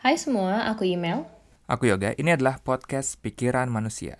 Hai 0.00 0.16
semua, 0.16 0.64
aku 0.72 0.88
Email. 0.88 1.28
Aku 1.68 1.84
Yoga, 1.84 2.16
ini 2.16 2.32
adalah 2.32 2.56
podcast 2.64 3.20
Pikiran 3.20 3.68
Manusia. 3.68 4.16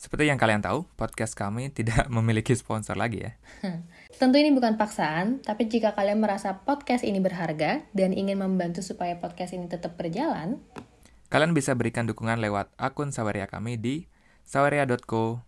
Seperti 0.00 0.32
yang 0.32 0.40
kalian 0.40 0.64
tahu, 0.64 0.88
podcast 0.96 1.36
kami 1.36 1.68
tidak 1.76 2.08
memiliki 2.08 2.56
sponsor 2.56 2.96
lagi 2.96 3.28
ya. 3.28 3.36
Tentu 4.16 4.40
ini 4.40 4.56
bukan 4.56 4.80
paksaan, 4.80 5.44
tapi 5.44 5.68
jika 5.68 5.92
kalian 5.92 6.16
merasa 6.16 6.64
podcast 6.64 7.04
ini 7.04 7.20
berharga 7.20 7.84
dan 7.92 8.16
ingin 8.16 8.40
membantu 8.40 8.80
supaya 8.80 9.20
podcast 9.20 9.52
ini 9.52 9.68
tetap 9.68 10.00
berjalan, 10.00 10.64
Kalian 11.28 11.52
bisa 11.52 11.76
berikan 11.76 12.08
dukungan 12.08 12.40
lewat 12.40 12.72
akun 12.80 13.12
Saweria 13.12 13.44
kami 13.52 13.76
di 13.76 14.08
saweria.co 14.48 15.44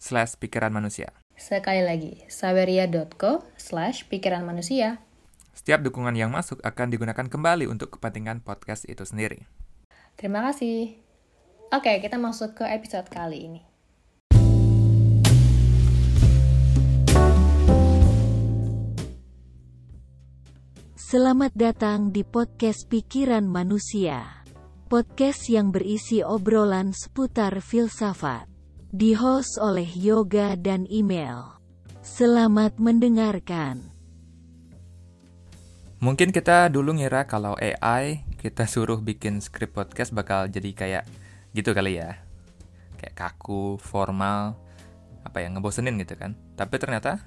slash 0.00 0.40
pikiran 0.40 0.72
manusia. 0.72 1.12
sekali 1.36 1.84
lagi, 1.84 2.24
saweria.co 2.32 3.44
slash 3.60 4.08
pikiran 4.08 4.40
manusia. 4.40 5.04
Setiap 5.52 5.84
dukungan 5.84 6.16
yang 6.16 6.32
masuk 6.32 6.64
akan 6.64 6.88
digunakan 6.88 7.28
kembali 7.28 7.68
untuk 7.68 8.00
kepentingan 8.00 8.40
podcast 8.40 8.88
itu 8.88 9.04
sendiri. 9.04 9.44
Terima 10.16 10.40
kasih. 10.48 10.96
Oke, 11.72 12.00
kita 12.00 12.16
masuk 12.16 12.56
ke 12.56 12.64
episode 12.68 13.08
kali 13.12 13.48
ini. 13.48 13.60
Selamat 21.12 21.52
datang 21.52 22.08
di 22.08 22.24
podcast 22.24 22.88
Pikiran 22.88 23.44
Manusia. 23.44 24.48
Podcast 24.88 25.44
yang 25.52 25.68
berisi 25.68 26.24
obrolan 26.24 26.96
seputar 26.96 27.60
filsafat. 27.60 28.48
Di-host 28.88 29.60
oleh 29.60 29.88
Yoga 29.92 30.56
dan 30.56 30.88
Email. 30.88 31.60
Selamat 32.00 32.80
mendengarkan. 32.80 33.91
Mungkin 36.02 36.34
kita 36.34 36.66
dulu 36.66 36.98
ngira 36.98 37.30
kalau 37.30 37.54
AI 37.62 38.26
kita 38.42 38.66
suruh 38.66 38.98
bikin 38.98 39.38
skrip 39.38 39.70
podcast 39.70 40.10
bakal 40.10 40.50
jadi 40.50 40.74
kayak 40.74 41.04
gitu 41.54 41.70
kali 41.70 42.02
ya. 42.02 42.18
Kayak 42.98 43.14
kaku, 43.14 43.78
formal, 43.78 44.58
apa 45.22 45.46
ya, 45.46 45.54
ngebosenin 45.54 45.94
gitu 46.02 46.18
kan. 46.18 46.34
Tapi 46.58 46.74
ternyata 46.82 47.22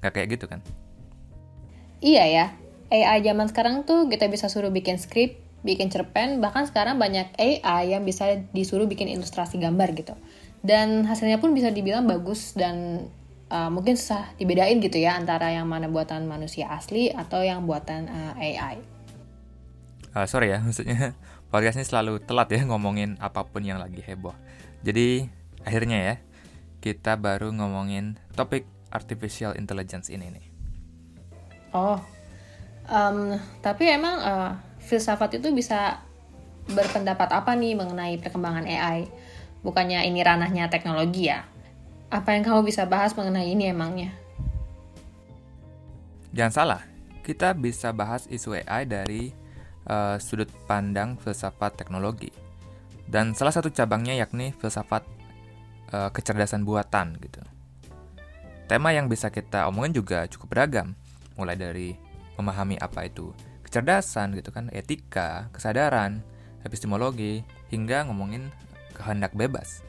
nggak 0.00 0.12
kayak 0.16 0.28
gitu 0.32 0.48
kan. 0.48 0.64
Iya 2.00 2.24
ya, 2.24 2.46
AI 2.88 3.20
zaman 3.20 3.52
sekarang 3.52 3.84
tuh 3.84 4.08
kita 4.08 4.32
bisa 4.32 4.48
suruh 4.48 4.72
bikin 4.72 4.96
skrip, 4.96 5.36
bikin 5.60 5.92
cerpen, 5.92 6.40
bahkan 6.40 6.64
sekarang 6.64 6.96
banyak 6.96 7.36
AI 7.36 7.92
yang 7.92 8.08
bisa 8.08 8.40
disuruh 8.56 8.88
bikin 8.88 9.12
ilustrasi 9.12 9.60
gambar 9.60 9.92
gitu. 9.92 10.16
Dan 10.64 11.04
hasilnya 11.04 11.36
pun 11.36 11.52
bisa 11.52 11.68
dibilang 11.68 12.08
bagus 12.08 12.56
dan 12.56 13.06
uh, 13.50 13.70
mungkin 13.70 13.94
susah 13.94 14.34
dibedain 14.38 14.78
gitu 14.82 14.98
ya 14.98 15.14
antara 15.18 15.54
yang 15.54 15.66
mana 15.66 15.86
buatan 15.86 16.26
manusia 16.26 16.70
asli 16.70 17.10
atau 17.10 17.42
yang 17.42 17.66
buatan 17.66 18.10
uh, 18.10 18.32
AI. 18.38 18.82
Uh, 20.16 20.26
sorry 20.26 20.50
ya, 20.54 20.62
maksudnya 20.64 21.14
podcast 21.52 21.78
ini 21.78 21.86
selalu 21.86 22.22
telat 22.24 22.50
ya 22.50 22.64
ngomongin 22.66 23.20
apa 23.22 23.46
pun 23.46 23.62
yang 23.62 23.78
lagi 23.78 24.02
heboh. 24.02 24.34
Jadi 24.82 25.28
akhirnya 25.62 25.98
ya, 25.98 26.14
kita 26.82 27.18
baru 27.18 27.50
ngomongin 27.50 28.18
topik 28.34 28.66
artificial 28.90 29.54
intelligence 29.58 30.08
ini 30.08 30.30
nih. 30.30 30.46
Oh, 31.74 32.00
um, 32.88 33.36
tapi 33.60 33.90
emang 33.90 34.16
uh, 34.22 34.50
filsafat 34.80 35.36
itu 35.36 35.52
bisa 35.52 36.00
berpendapat 36.66 37.30
apa 37.30 37.52
nih 37.54 37.76
mengenai 37.78 38.16
perkembangan 38.18 38.64
AI? 38.64 39.06
Bukannya 39.60 40.06
ini 40.06 40.22
ranahnya 40.22 40.70
teknologi 40.70 41.28
ya? 41.28 41.44
Apa 42.06 42.38
yang 42.38 42.46
kamu 42.46 42.70
bisa 42.70 42.86
bahas 42.86 43.18
mengenai 43.18 43.50
ini 43.50 43.74
emangnya? 43.74 44.14
Jangan 46.30 46.52
salah, 46.54 46.82
kita 47.26 47.50
bisa 47.56 47.90
bahas 47.90 48.30
isu 48.30 48.54
AI 48.62 48.86
dari 48.86 49.34
uh, 49.90 50.14
sudut 50.22 50.46
pandang 50.70 51.18
filsafat 51.18 51.74
teknologi. 51.74 52.30
Dan 53.06 53.34
salah 53.34 53.54
satu 53.54 53.70
cabangnya 53.74 54.14
yakni 54.14 54.54
filsafat 54.54 55.02
uh, 55.90 56.10
kecerdasan 56.14 56.62
buatan 56.62 57.18
gitu. 57.18 57.42
Tema 58.66 58.90
yang 58.90 59.06
bisa 59.06 59.30
kita 59.30 59.66
omongin 59.70 59.94
juga 59.94 60.26
cukup 60.26 60.58
beragam, 60.58 60.94
mulai 61.38 61.54
dari 61.54 61.94
memahami 62.38 62.78
apa 62.82 63.06
itu 63.06 63.30
kecerdasan 63.66 64.34
gitu 64.38 64.50
kan, 64.54 64.70
etika, 64.70 65.50
kesadaran, 65.54 66.22
epistemologi, 66.62 67.42
hingga 67.70 68.06
ngomongin 68.06 68.50
kehendak 68.94 69.34
bebas. 69.34 69.85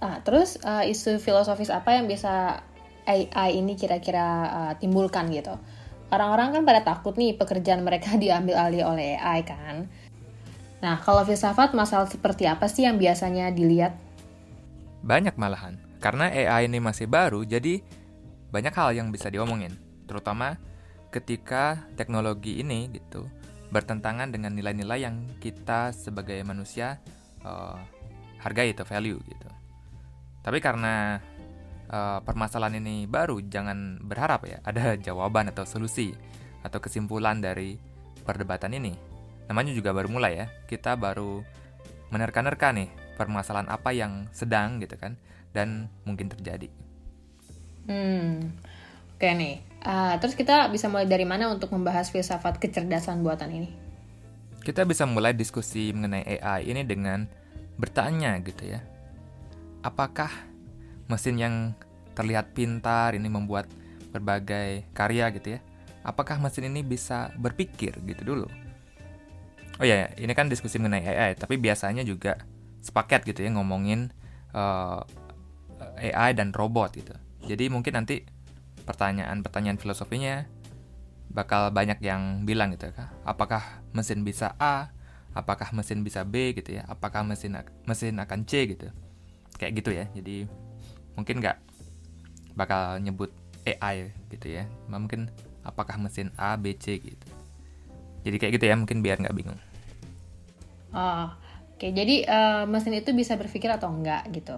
Ah, 0.00 0.24
terus 0.24 0.56
uh, 0.64 0.80
isu 0.80 1.20
filosofis 1.20 1.68
apa 1.68 2.00
yang 2.00 2.08
bisa 2.08 2.64
AI 3.04 3.60
ini 3.60 3.76
kira-kira 3.76 4.26
uh, 4.48 4.72
timbulkan 4.80 5.28
gitu? 5.28 5.52
Orang-orang 6.10 6.56
kan 6.56 6.62
pada 6.64 6.80
takut 6.82 7.14
nih 7.20 7.36
pekerjaan 7.36 7.84
mereka 7.84 8.16
diambil 8.22 8.56
alih 8.56 8.82
oleh 8.88 9.20
AI 9.20 9.44
kan. 9.44 9.86
Nah, 10.80 10.96
kalau 11.04 11.20
filsafat 11.28 11.76
masalah 11.76 12.08
seperti 12.08 12.48
apa 12.48 12.64
sih 12.64 12.88
yang 12.88 12.96
biasanya 12.96 13.52
dilihat? 13.52 13.92
Banyak 15.04 15.36
malahan. 15.36 15.76
Karena 16.00 16.32
AI 16.32 16.64
ini 16.64 16.80
masih 16.80 17.04
baru, 17.04 17.44
jadi 17.44 17.84
banyak 18.48 18.72
hal 18.72 18.96
yang 18.96 19.12
bisa 19.12 19.28
diomongin. 19.28 19.76
Terutama 20.08 20.56
ketika 21.12 21.76
teknologi 22.00 22.64
ini 22.64 22.88
gitu 22.88 23.28
bertentangan 23.68 24.32
dengan 24.32 24.56
nilai-nilai 24.56 25.04
yang 25.04 25.28
kita 25.38 25.92
sebagai 25.92 26.40
manusia 26.42 26.96
uh, 27.44 27.76
hargai 28.40 28.72
atau 28.72 28.88
value 28.88 29.20
gitu. 29.28 29.49
Tapi 30.40 30.58
karena 30.58 31.20
uh, 31.90 32.18
permasalahan 32.24 32.80
ini 32.80 33.04
baru, 33.04 33.42
jangan 33.44 34.00
berharap 34.00 34.48
ya 34.48 34.58
ada 34.64 34.96
jawaban 35.06 35.52
atau 35.52 35.68
solusi 35.68 36.16
atau 36.64 36.78
kesimpulan 36.80 37.40
dari 37.40 37.76
perdebatan 38.24 38.76
ini. 38.76 38.94
Namanya 39.48 39.74
juga 39.74 39.90
baru 39.90 40.08
mulai 40.08 40.32
ya. 40.38 40.46
Kita 40.68 40.94
baru 40.94 41.42
menerka-nerka 42.10 42.74
nih 42.74 42.90
permasalahan 43.14 43.68
apa 43.70 43.90
yang 43.92 44.26
sedang 44.32 44.80
gitu 44.82 44.96
kan 44.96 45.14
dan 45.52 45.90
mungkin 46.06 46.30
terjadi. 46.30 46.70
Hmm, 47.90 48.54
oke 49.16 49.26
nih. 49.26 49.60
Uh, 49.80 50.14
terus 50.20 50.36
kita 50.36 50.68
bisa 50.68 50.86
mulai 50.92 51.08
dari 51.08 51.24
mana 51.24 51.48
untuk 51.48 51.72
membahas 51.72 52.12
filsafat 52.12 52.60
kecerdasan 52.60 53.24
buatan 53.24 53.50
ini? 53.50 53.70
Kita 54.60 54.84
bisa 54.84 55.08
mulai 55.08 55.32
diskusi 55.32 55.88
mengenai 55.90 56.38
AI 56.38 56.68
ini 56.68 56.84
dengan 56.84 57.24
bertanya 57.80 58.36
gitu 58.44 58.68
ya. 58.68 58.80
Apakah 59.80 60.28
mesin 61.08 61.40
yang 61.40 61.54
terlihat 62.12 62.52
pintar 62.52 63.16
ini 63.16 63.26
membuat 63.32 63.66
berbagai 64.12 64.84
karya 64.92 65.32
gitu 65.32 65.56
ya? 65.56 65.60
Apakah 66.04 66.40
mesin 66.40 66.68
ini 66.68 66.84
bisa 66.84 67.32
berpikir 67.36 67.96
gitu 68.04 68.22
dulu? 68.24 68.46
Oh 69.80 69.86
ya, 69.88 70.12
ini 70.20 70.32
kan 70.36 70.52
diskusi 70.52 70.76
mengenai 70.76 71.08
AI, 71.08 71.32
tapi 71.40 71.56
biasanya 71.56 72.04
juga 72.04 72.36
sepaket 72.84 73.24
gitu 73.32 73.40
ya 73.44 73.52
ngomongin 73.56 74.12
uh, 74.52 75.00
AI 75.96 76.36
dan 76.36 76.52
robot 76.52 76.92
gitu. 76.96 77.16
Jadi 77.48 77.72
mungkin 77.72 77.96
nanti 77.96 78.24
pertanyaan-pertanyaan 78.84 79.80
filosofinya 79.80 80.44
bakal 81.32 81.72
banyak 81.72 82.02
yang 82.04 82.44
bilang 82.44 82.76
gitu 82.76 82.92
ya. 82.92 83.08
Apakah 83.24 83.80
mesin 83.96 84.20
bisa 84.26 84.52
A? 84.60 84.92
Apakah 85.32 85.70
mesin 85.72 86.02
bisa 86.02 86.26
B 86.26 86.52
gitu 86.52 86.76
ya? 86.76 86.84
Apakah 86.90 87.22
mesin 87.22 87.56
mesin 87.86 88.18
akan 88.18 88.44
C 88.44 88.66
gitu? 88.68 88.92
Kayak 89.60 89.72
gitu 89.84 89.90
ya. 89.92 90.04
Jadi 90.16 90.48
mungkin 91.20 91.44
nggak 91.44 91.56
bakal 92.56 92.96
nyebut 93.04 93.28
AI 93.68 94.08
gitu 94.32 94.48
ya. 94.48 94.64
Mungkin 94.88 95.28
apakah 95.60 96.00
mesin 96.00 96.32
A, 96.40 96.56
B, 96.56 96.72
C 96.80 96.96
gitu. 96.96 97.28
Jadi 98.24 98.36
kayak 98.40 98.52
gitu 98.56 98.64
ya, 98.72 98.74
mungkin 98.80 99.04
biar 99.04 99.20
nggak 99.20 99.36
bingung. 99.36 99.60
Oh, 100.96 101.28
oke. 101.76 101.86
Jadi 101.92 102.24
uh, 102.24 102.64
mesin 102.64 102.96
itu 102.96 103.12
bisa 103.12 103.36
berpikir 103.36 103.68
atau 103.68 103.92
enggak 103.92 104.24
gitu. 104.32 104.56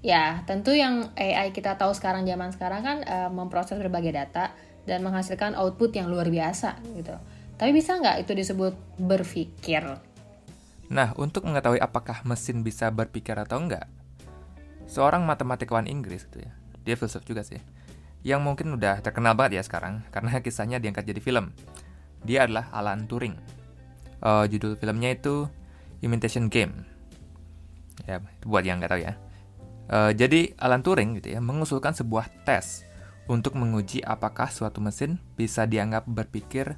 Ya, 0.00 0.40
tentu 0.48 0.72
yang 0.72 1.12
AI 1.12 1.52
kita 1.52 1.76
tahu 1.76 1.92
sekarang 1.92 2.24
zaman 2.24 2.56
sekarang 2.56 2.80
kan 2.80 2.98
uh, 3.04 3.28
memproses 3.28 3.76
berbagai 3.76 4.16
data 4.16 4.56
dan 4.88 5.04
menghasilkan 5.04 5.52
output 5.52 5.92
yang 5.92 6.08
luar 6.08 6.32
biasa 6.32 6.80
gitu. 6.96 7.12
Tapi 7.60 7.70
bisa 7.76 8.00
nggak 8.00 8.24
itu 8.24 8.32
disebut 8.32 8.72
berpikir? 8.96 9.84
Nah, 10.88 11.12
untuk 11.20 11.44
mengetahui 11.44 11.78
apakah 11.78 12.24
mesin 12.24 12.64
bisa 12.64 12.88
berpikir 12.88 13.36
atau 13.36 13.60
enggak, 13.60 13.84
seorang 14.90 15.22
matematikawan 15.22 15.86
Inggris 15.86 16.26
gitu 16.26 16.42
ya, 16.42 16.52
dia 16.82 16.98
filsuf 16.98 17.22
juga 17.22 17.46
sih, 17.46 17.62
yang 18.26 18.42
mungkin 18.42 18.74
udah 18.74 18.98
terkenal 19.00 19.38
banget 19.38 19.60
ya 19.60 19.64
sekarang 19.64 20.02
karena 20.14 20.42
kisahnya 20.42 20.82
diangkat 20.82 21.06
jadi 21.06 21.22
film. 21.22 21.54
Dia 22.26 22.44
adalah 22.44 22.68
Alan 22.74 23.08
Turing. 23.08 23.38
Uh, 24.20 24.44
judul 24.44 24.76
filmnya 24.76 25.16
itu 25.16 25.48
Imitation 26.04 26.52
Game. 26.52 26.84
Ya, 28.04 28.20
buat 28.44 28.66
yang 28.66 28.76
nggak 28.82 28.92
tahu 28.92 29.00
ya. 29.00 29.16
Uh, 29.88 30.12
jadi 30.12 30.52
Alan 30.60 30.84
Turing 30.84 31.16
gitu 31.16 31.32
ya 31.32 31.40
mengusulkan 31.40 31.96
sebuah 31.96 32.44
tes 32.44 32.84
untuk 33.26 33.56
menguji 33.56 34.04
apakah 34.04 34.52
suatu 34.52 34.82
mesin 34.84 35.18
bisa 35.34 35.64
dianggap 35.64 36.04
berpikir 36.04 36.76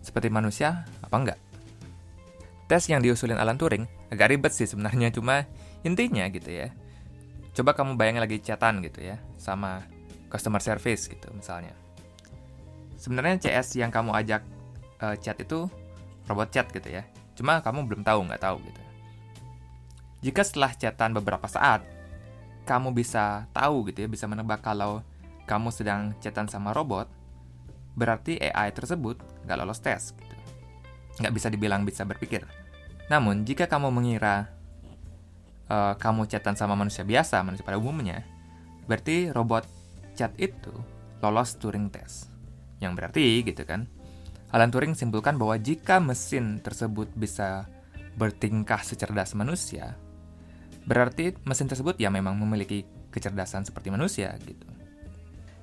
seperti 0.00 0.32
manusia 0.32 0.88
apa 1.04 1.16
enggak. 1.18 1.38
Tes 2.68 2.88
yang 2.88 3.04
diusulin 3.04 3.36
Alan 3.36 3.60
Turing 3.60 3.84
agak 4.08 4.32
ribet 4.32 4.52
sih 4.56 4.64
sebenarnya 4.64 5.12
cuma 5.12 5.44
intinya 5.84 6.24
gitu 6.32 6.48
ya. 6.48 6.72
Coba 7.58 7.74
kamu 7.74 7.98
bayangin 7.98 8.22
lagi 8.22 8.38
chatan 8.38 8.78
gitu 8.86 9.02
ya 9.02 9.18
sama 9.34 9.82
customer 10.30 10.62
service 10.62 11.10
gitu 11.10 11.26
misalnya. 11.34 11.74
Sebenarnya 12.94 13.50
CS 13.50 13.82
yang 13.82 13.90
kamu 13.90 14.14
ajak 14.14 14.46
uh, 15.02 15.18
chat 15.18 15.34
itu 15.42 15.66
robot 16.30 16.54
chat 16.54 16.70
gitu 16.70 16.86
ya. 16.86 17.02
Cuma 17.34 17.58
kamu 17.58 17.90
belum 17.90 18.06
tahu, 18.06 18.30
nggak 18.30 18.42
tahu 18.46 18.62
gitu. 18.62 18.82
Jika 20.22 20.46
setelah 20.46 20.70
chatan 20.78 21.18
beberapa 21.18 21.50
saat, 21.50 21.82
kamu 22.62 22.94
bisa 22.94 23.50
tahu 23.50 23.90
gitu 23.90 24.06
ya, 24.06 24.08
bisa 24.10 24.30
menebak 24.30 24.62
kalau 24.62 25.02
kamu 25.50 25.74
sedang 25.74 26.14
chatan 26.22 26.46
sama 26.46 26.70
robot, 26.70 27.10
berarti 27.98 28.38
AI 28.38 28.70
tersebut 28.70 29.18
nggak 29.46 29.58
lolos 29.58 29.82
tes. 29.82 30.14
Gitu. 30.14 30.34
Nggak 31.18 31.34
bisa 31.34 31.50
dibilang 31.50 31.82
bisa 31.82 32.06
berpikir. 32.06 32.46
Namun, 33.10 33.42
jika 33.42 33.66
kamu 33.66 33.90
mengira 33.90 34.46
uh, 35.68 35.94
kamu 35.96 36.26
chatan 36.26 36.56
sama 36.56 36.74
manusia 36.74 37.04
biasa, 37.04 37.40
manusia 37.44 37.64
pada 37.64 37.80
umumnya, 37.80 38.24
berarti 38.88 39.30
robot 39.30 39.64
chat 40.16 40.34
itu 40.40 40.72
lolos 41.22 41.54
Turing 41.60 41.92
test. 41.92 42.32
Yang 42.82 42.92
berarti 42.98 43.24
gitu 43.46 43.62
kan, 43.62 43.86
Alan 44.50 44.72
Turing 44.72 44.96
simpulkan 44.96 45.36
bahwa 45.36 45.60
jika 45.60 46.00
mesin 46.00 46.64
tersebut 46.64 47.12
bisa 47.12 47.68
bertingkah 48.16 48.80
secerdas 48.82 49.36
manusia, 49.36 49.94
berarti 50.88 51.36
mesin 51.44 51.68
tersebut 51.68 52.00
ya 52.00 52.08
memang 52.08 52.34
memiliki 52.34 52.82
kecerdasan 53.12 53.68
seperti 53.68 53.92
manusia 53.92 54.32
gitu. 54.42 54.64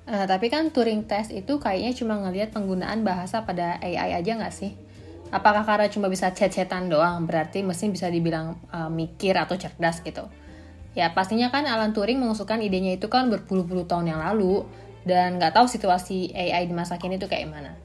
Nah, 0.06 0.22
tapi 0.22 0.46
kan 0.46 0.70
Turing 0.70 1.02
test 1.10 1.34
itu 1.34 1.58
kayaknya 1.58 1.90
cuma 1.98 2.14
ngelihat 2.22 2.54
penggunaan 2.54 3.02
bahasa 3.02 3.42
pada 3.42 3.82
AI 3.82 4.14
aja 4.14 4.38
nggak 4.38 4.54
sih? 4.54 4.78
Apakah 5.34 5.66
karena 5.66 5.90
cuma 5.90 6.06
bisa 6.06 6.30
chat-chatan 6.30 6.86
doang, 6.90 7.26
berarti 7.26 7.62
mesin 7.66 7.90
bisa 7.90 8.06
dibilang 8.06 8.58
uh, 8.70 8.90
mikir 8.90 9.34
atau 9.34 9.58
cerdas 9.58 10.00
gitu? 10.00 10.26
Ya 10.96 11.12
pastinya 11.12 11.52
kan 11.52 11.66
Alan 11.68 11.92
Turing 11.92 12.16
mengusulkan 12.16 12.62
idenya 12.62 12.96
itu 12.96 13.10
kan 13.12 13.28
berpuluh-puluh 13.28 13.84
tahun 13.84 14.16
yang 14.16 14.20
lalu, 14.22 14.64
dan 15.06 15.38
nggak 15.38 15.54
tahu 15.54 15.70
situasi 15.70 16.34
AI 16.34 16.66
di 16.66 16.74
masa 16.74 16.98
kini 16.98 17.14
itu 17.14 17.30
kayak 17.30 17.46
mana 17.46 17.78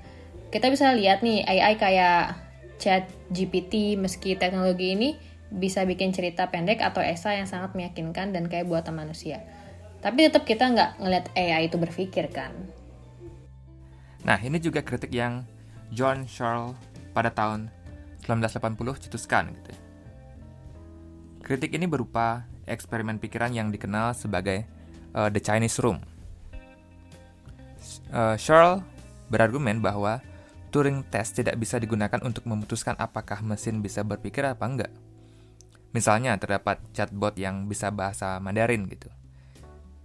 kita 0.52 0.68
bisa 0.68 0.92
lihat 0.92 1.24
nih 1.24 1.48
AI 1.48 1.80
kayak 1.80 2.36
chat 2.76 3.08
GPT 3.32 3.96
meski 3.96 4.36
teknologi 4.36 4.92
ini 4.92 5.10
bisa 5.48 5.88
bikin 5.88 6.12
cerita 6.12 6.52
pendek 6.52 6.84
atau 6.84 7.00
esai 7.00 7.40
yang 7.40 7.48
sangat 7.48 7.72
meyakinkan 7.72 8.36
dan 8.36 8.52
kayak 8.52 8.68
buatan 8.68 8.96
manusia. 8.96 9.44
Tapi 10.04 10.28
tetap 10.28 10.44
kita 10.44 10.68
nggak 10.68 11.00
ngeliat 11.00 11.26
AI 11.40 11.72
itu 11.72 11.80
berpikir 11.80 12.28
kan. 12.36 12.52
Nah 14.28 14.40
ini 14.44 14.60
juga 14.60 14.84
kritik 14.84 15.12
yang 15.16 15.48
John 15.96 16.28
Searle 16.28 16.76
pada 17.12 17.32
tahun 17.32 17.72
1980 18.24 19.04
cetuskan 19.08 19.52
gitu. 19.56 19.72
Kritik 21.42 21.74
ini 21.76 21.90
berupa 21.90 22.46
eksperimen 22.70 23.18
pikiran 23.18 23.52
yang 23.52 23.74
dikenal 23.74 24.14
sebagai 24.16 24.64
uh, 25.18 25.28
The 25.28 25.42
Chinese 25.42 25.82
Room. 25.82 26.00
Uh, 28.14 28.38
Searle 28.38 28.86
berargumen 29.28 29.82
bahwa 29.82 30.22
Turing 30.72 31.04
test 31.12 31.36
tidak 31.36 31.60
bisa 31.60 31.76
digunakan 31.84 32.16
untuk 32.24 32.48
memutuskan 32.48 32.96
apakah 32.96 33.44
mesin 33.44 33.84
bisa 33.84 34.08
berpikir 34.08 34.48
apa 34.48 34.64
enggak. 34.64 34.92
Misalnya 35.92 36.32
terdapat 36.40 36.80
chatbot 36.96 37.36
yang 37.36 37.68
bisa 37.68 37.92
bahasa 37.92 38.40
Mandarin 38.40 38.88
gitu. 38.88 39.12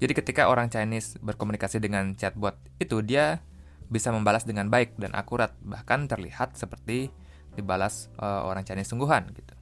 Jadi 0.03 0.12
ketika 0.19 0.50
orang 0.50 0.67
Chinese 0.67 1.23
berkomunikasi 1.23 1.79
dengan 1.79 2.19
chatbot 2.19 2.58
itu 2.82 2.99
dia 3.06 3.38
bisa 3.86 4.10
membalas 4.10 4.42
dengan 4.42 4.66
baik 4.66 4.98
dan 4.98 5.14
akurat 5.14 5.54
bahkan 5.62 6.10
terlihat 6.10 6.58
seperti 6.58 7.10
dibalas 7.54 8.12
uh, 8.20 8.44
orang 8.44 8.66
Chinese 8.66 8.92
sungguhan 8.92 9.30
gitu. 9.32 9.54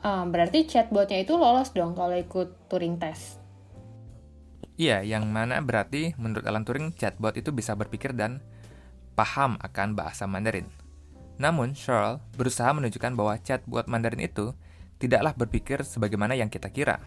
Um, 0.00 0.32
berarti 0.32 0.64
chatbotnya 0.64 1.20
itu 1.20 1.36
lolos 1.36 1.76
dong 1.76 1.92
kalau 1.92 2.16
ikut 2.16 2.72
Turing 2.72 2.96
test. 2.96 3.36
Iya, 4.80 5.04
yang 5.04 5.28
mana 5.28 5.60
berarti 5.60 6.16
menurut 6.16 6.40
Alan 6.48 6.64
Turing 6.64 6.96
chatbot 6.96 7.36
itu 7.36 7.52
bisa 7.52 7.76
berpikir 7.76 8.16
dan 8.16 8.40
paham 9.12 9.60
akan 9.60 9.92
bahasa 9.92 10.24
Mandarin. 10.24 10.64
Namun, 11.36 11.76
Charles 11.76 12.20
berusaha 12.36 12.72
menunjukkan 12.72 13.12
bahwa 13.12 13.36
chat 13.44 13.60
buat 13.68 13.84
Mandarin 13.88 14.24
itu 14.24 14.56
tidaklah 14.96 15.36
berpikir 15.36 15.84
sebagaimana 15.84 16.32
yang 16.32 16.48
kita 16.48 16.72
kira. 16.72 17.00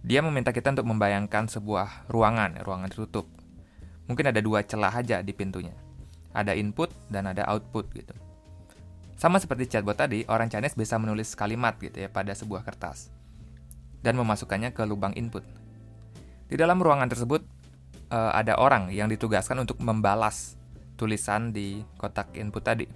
Dia 0.00 0.24
meminta 0.24 0.52
kita 0.52 0.72
untuk 0.72 0.88
membayangkan 0.88 1.48
sebuah 1.48 2.08
ruangan, 2.08 2.60
ruangan 2.64 2.88
tertutup. 2.88 3.28
Mungkin 4.10 4.34
ada 4.34 4.42
dua 4.42 4.66
celah 4.66 4.90
aja 4.90 5.22
di 5.22 5.30
pintunya. 5.30 5.72
Ada 6.34 6.58
input 6.58 6.90
dan 7.06 7.30
ada 7.30 7.46
output 7.46 7.86
gitu. 7.94 8.10
Sama 9.14 9.38
seperti 9.38 9.70
chatbot 9.70 9.94
tadi, 9.94 10.26
orang 10.26 10.50
Chinese 10.50 10.74
bisa 10.74 10.98
menulis 10.98 11.38
kalimat 11.38 11.78
gitu 11.78 11.94
ya 11.94 12.10
pada 12.10 12.34
sebuah 12.34 12.66
kertas 12.66 13.14
dan 14.02 14.16
memasukkannya 14.18 14.72
ke 14.72 14.82
lubang 14.88 15.14
input. 15.14 15.44
Di 16.50 16.58
dalam 16.58 16.82
ruangan 16.82 17.06
tersebut 17.06 17.44
uh, 18.10 18.32
ada 18.34 18.58
orang 18.58 18.90
yang 18.90 19.06
ditugaskan 19.06 19.62
untuk 19.62 19.78
membalas 19.78 20.58
tulisan 20.98 21.54
di 21.54 21.84
kotak 22.00 22.34
input 22.34 22.64
tadi. 22.64 22.86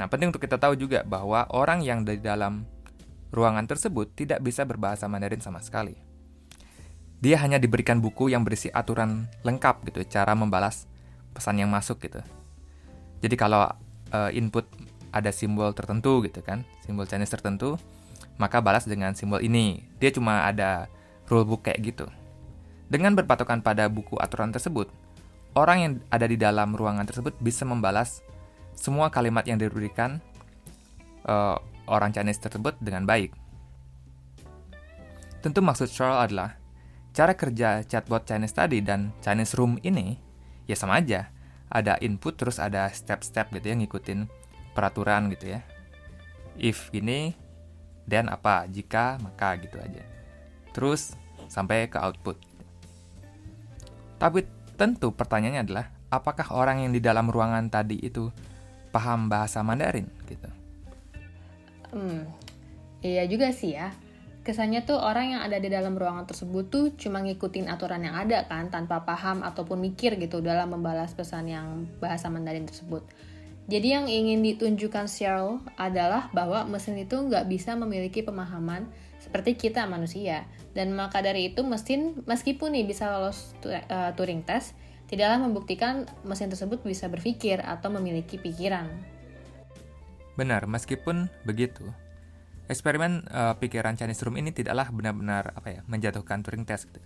Nah, 0.00 0.08
penting 0.08 0.32
untuk 0.32 0.40
kita 0.40 0.56
tahu 0.56 0.72
juga 0.72 1.04
bahwa 1.04 1.44
orang 1.52 1.84
yang 1.84 2.00
di 2.00 2.16
dalam 2.16 2.64
ruangan 3.28 3.68
tersebut 3.68 4.16
tidak 4.16 4.40
bisa 4.40 4.64
berbahasa 4.64 5.04
Mandarin 5.04 5.44
sama 5.44 5.60
sekali. 5.60 6.11
Dia 7.22 7.38
hanya 7.38 7.62
diberikan 7.62 8.02
buku 8.02 8.34
yang 8.34 8.42
berisi 8.42 8.66
aturan 8.74 9.30
lengkap 9.46 9.86
gitu, 9.86 10.02
cara 10.10 10.34
membalas 10.34 10.90
pesan 11.30 11.62
yang 11.62 11.70
masuk 11.70 12.02
gitu. 12.02 12.18
Jadi 13.22 13.38
kalau 13.38 13.70
uh, 14.10 14.30
input 14.34 14.66
ada 15.14 15.30
simbol 15.30 15.70
tertentu 15.70 16.18
gitu 16.26 16.42
kan, 16.42 16.66
simbol 16.82 17.06
Chinese 17.06 17.30
tertentu, 17.30 17.78
maka 18.42 18.58
balas 18.58 18.90
dengan 18.90 19.14
simbol 19.14 19.38
ini. 19.38 19.86
Dia 20.02 20.10
cuma 20.10 20.50
ada 20.50 20.90
rulebook 21.30 21.70
kayak 21.70 21.78
gitu. 21.94 22.06
Dengan 22.90 23.14
berpatokan 23.14 23.62
pada 23.62 23.86
buku 23.86 24.18
aturan 24.18 24.50
tersebut, 24.50 24.90
orang 25.54 25.78
yang 25.78 25.92
ada 26.10 26.26
di 26.26 26.34
dalam 26.34 26.74
ruangan 26.74 27.06
tersebut 27.06 27.38
bisa 27.38 27.62
membalas 27.62 28.20
semua 28.74 29.14
kalimat 29.14 29.46
yang 29.46 29.62
diberikan 29.62 30.18
uh, 31.28 31.54
orang 31.86 32.10
Chinese 32.10 32.42
tersebut 32.42 32.74
dengan 32.82 33.06
baik. 33.06 33.30
Tentu 35.38 35.62
maksud 35.62 35.86
Charles 35.86 36.30
adalah 36.30 36.61
cara 37.12 37.36
kerja 37.36 37.84
chatbot 37.84 38.24
Chinese 38.24 38.56
tadi 38.56 38.80
dan 38.80 39.12
Chinese 39.20 39.54
Room 39.56 39.76
ini 39.84 40.16
ya 40.66 40.76
sama 40.76 41.00
aja. 41.00 41.28
Ada 41.72 41.96
input 42.04 42.36
terus 42.36 42.60
ada 42.60 42.88
step-step 42.92 43.48
gitu 43.56 43.72
ya 43.72 43.76
ngikutin 43.80 44.28
peraturan 44.76 45.32
gitu 45.32 45.56
ya. 45.56 45.60
If 46.60 46.92
ini, 46.92 47.32
then 48.04 48.28
apa, 48.28 48.68
jika, 48.68 49.16
maka 49.24 49.56
gitu 49.56 49.80
aja. 49.80 50.04
Terus 50.76 51.16
sampai 51.48 51.88
ke 51.88 51.96
output. 51.96 52.36
Tapi 54.20 54.44
Tentu 54.82 55.12
pertanyaannya 55.12 55.62
adalah 55.62 55.86
apakah 56.10 56.48
orang 56.56 56.82
yang 56.82 56.90
di 56.90 56.98
dalam 56.98 57.28
ruangan 57.28 57.68
tadi 57.68 58.02
itu 58.02 58.32
paham 58.90 59.28
bahasa 59.28 59.60
Mandarin 59.62 60.08
gitu? 60.26 60.50
Hmm, 61.92 62.24
iya 63.04 63.28
juga 63.28 63.52
sih 63.52 63.76
ya. 63.76 63.92
Kesannya 64.42 64.82
tuh 64.82 64.98
orang 64.98 65.38
yang 65.38 65.42
ada 65.46 65.62
di 65.62 65.70
dalam 65.70 65.94
ruangan 65.94 66.26
tersebut 66.26 66.66
tuh 66.66 66.84
cuma 66.98 67.22
ngikutin 67.22 67.70
aturan 67.70 68.02
yang 68.02 68.18
ada 68.18 68.42
kan 68.50 68.74
tanpa 68.74 69.06
paham 69.06 69.46
ataupun 69.46 69.78
mikir 69.78 70.18
gitu 70.18 70.42
dalam 70.42 70.74
membalas 70.74 71.14
pesan 71.14 71.46
yang 71.46 71.86
bahasa 72.02 72.26
Mandarin 72.26 72.66
tersebut. 72.66 73.06
Jadi 73.70 73.94
yang 73.94 74.10
ingin 74.10 74.42
ditunjukkan 74.42 75.06
Cheryl 75.06 75.62
adalah 75.78 76.26
bahwa 76.34 76.66
mesin 76.66 76.98
itu 76.98 77.14
nggak 77.14 77.46
bisa 77.46 77.78
memiliki 77.78 78.26
pemahaman 78.26 78.90
seperti 79.22 79.54
kita 79.54 79.86
manusia. 79.86 80.50
Dan 80.74 80.98
maka 80.98 81.22
dari 81.22 81.54
itu 81.54 81.62
mesin 81.62 82.26
meskipun 82.26 82.74
nih 82.74 82.82
bisa 82.82 83.14
lolos 83.14 83.54
uh, 83.62 84.10
Turing 84.18 84.42
test, 84.42 84.74
tidaklah 85.06 85.38
membuktikan 85.46 86.10
mesin 86.26 86.50
tersebut 86.50 86.82
bisa 86.82 87.06
berpikir 87.06 87.62
atau 87.62 87.94
memiliki 87.94 88.42
pikiran. 88.42 88.90
Benar, 90.34 90.66
meskipun 90.66 91.30
begitu, 91.46 91.86
eksperimen 92.70 93.26
uh, 93.30 93.54
pikiran 93.58 93.98
Chinese 93.98 94.22
Room 94.22 94.38
ini 94.38 94.54
tidaklah 94.54 94.90
benar-benar 94.94 95.54
apa 95.54 95.68
ya 95.68 95.80
menjatuhkan 95.86 96.42
Turing 96.46 96.66
test. 96.66 96.90
Gitu. 96.90 97.02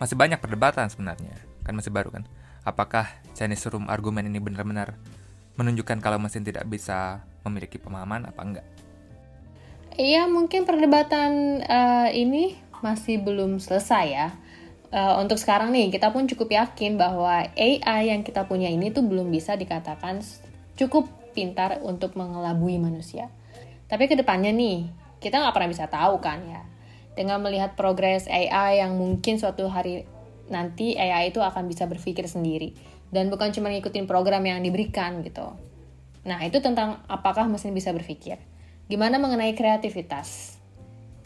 Masih 0.00 0.16
banyak 0.16 0.40
perdebatan 0.40 0.88
sebenarnya, 0.88 1.36
kan 1.64 1.76
masih 1.76 1.92
baru 1.92 2.12
kan. 2.12 2.24
Apakah 2.64 3.08
Chinese 3.32 3.64
Room 3.68 3.88
argumen 3.88 4.28
ini 4.28 4.40
benar-benar 4.40 4.96
menunjukkan 5.56 6.00
kalau 6.00 6.20
mesin 6.20 6.44
tidak 6.44 6.64
bisa 6.68 7.24
memiliki 7.44 7.76
pemahaman 7.76 8.28
apa 8.28 8.40
enggak? 8.40 8.66
Iya, 10.00 10.24
mungkin 10.30 10.64
perdebatan 10.64 11.60
uh, 11.66 12.08
ini 12.08 12.56
masih 12.80 13.20
belum 13.20 13.60
selesai 13.60 14.06
ya. 14.08 14.28
Uh, 14.90 15.20
untuk 15.22 15.38
sekarang 15.38 15.70
nih, 15.70 15.92
kita 15.92 16.10
pun 16.10 16.26
cukup 16.26 16.50
yakin 16.50 16.98
bahwa 16.98 17.46
AI 17.54 18.10
yang 18.10 18.24
kita 18.24 18.48
punya 18.48 18.66
ini 18.66 18.90
tuh 18.90 19.04
belum 19.04 19.28
bisa 19.30 19.54
dikatakan 19.54 20.24
cukup 20.74 21.06
pintar 21.36 21.78
untuk 21.84 22.16
mengelabui 22.16 22.80
manusia. 22.80 23.30
Tapi 23.90 24.06
ke 24.06 24.14
depannya 24.14 24.54
nih, 24.54 24.86
kita 25.18 25.42
nggak 25.42 25.50
pernah 25.50 25.70
bisa 25.70 25.90
tahu 25.90 26.22
kan 26.22 26.38
ya. 26.46 26.62
Dengan 27.18 27.42
melihat 27.42 27.74
progres 27.74 28.30
AI 28.30 28.78
yang 28.78 28.94
mungkin 28.94 29.36
suatu 29.36 29.66
hari 29.66 30.06
nanti 30.46 30.94
AI 30.94 31.34
itu 31.34 31.42
akan 31.42 31.66
bisa 31.66 31.90
berpikir 31.90 32.30
sendiri. 32.30 32.72
Dan 33.10 33.26
bukan 33.34 33.50
cuma 33.50 33.74
ngikutin 33.74 34.06
program 34.06 34.46
yang 34.46 34.62
diberikan 34.62 35.26
gitu. 35.26 35.58
Nah, 36.22 36.38
itu 36.46 36.62
tentang 36.62 37.02
apakah 37.10 37.50
mesin 37.50 37.74
bisa 37.74 37.90
berpikir. 37.90 38.38
Gimana 38.86 39.18
mengenai 39.18 39.58
kreativitas? 39.58 40.58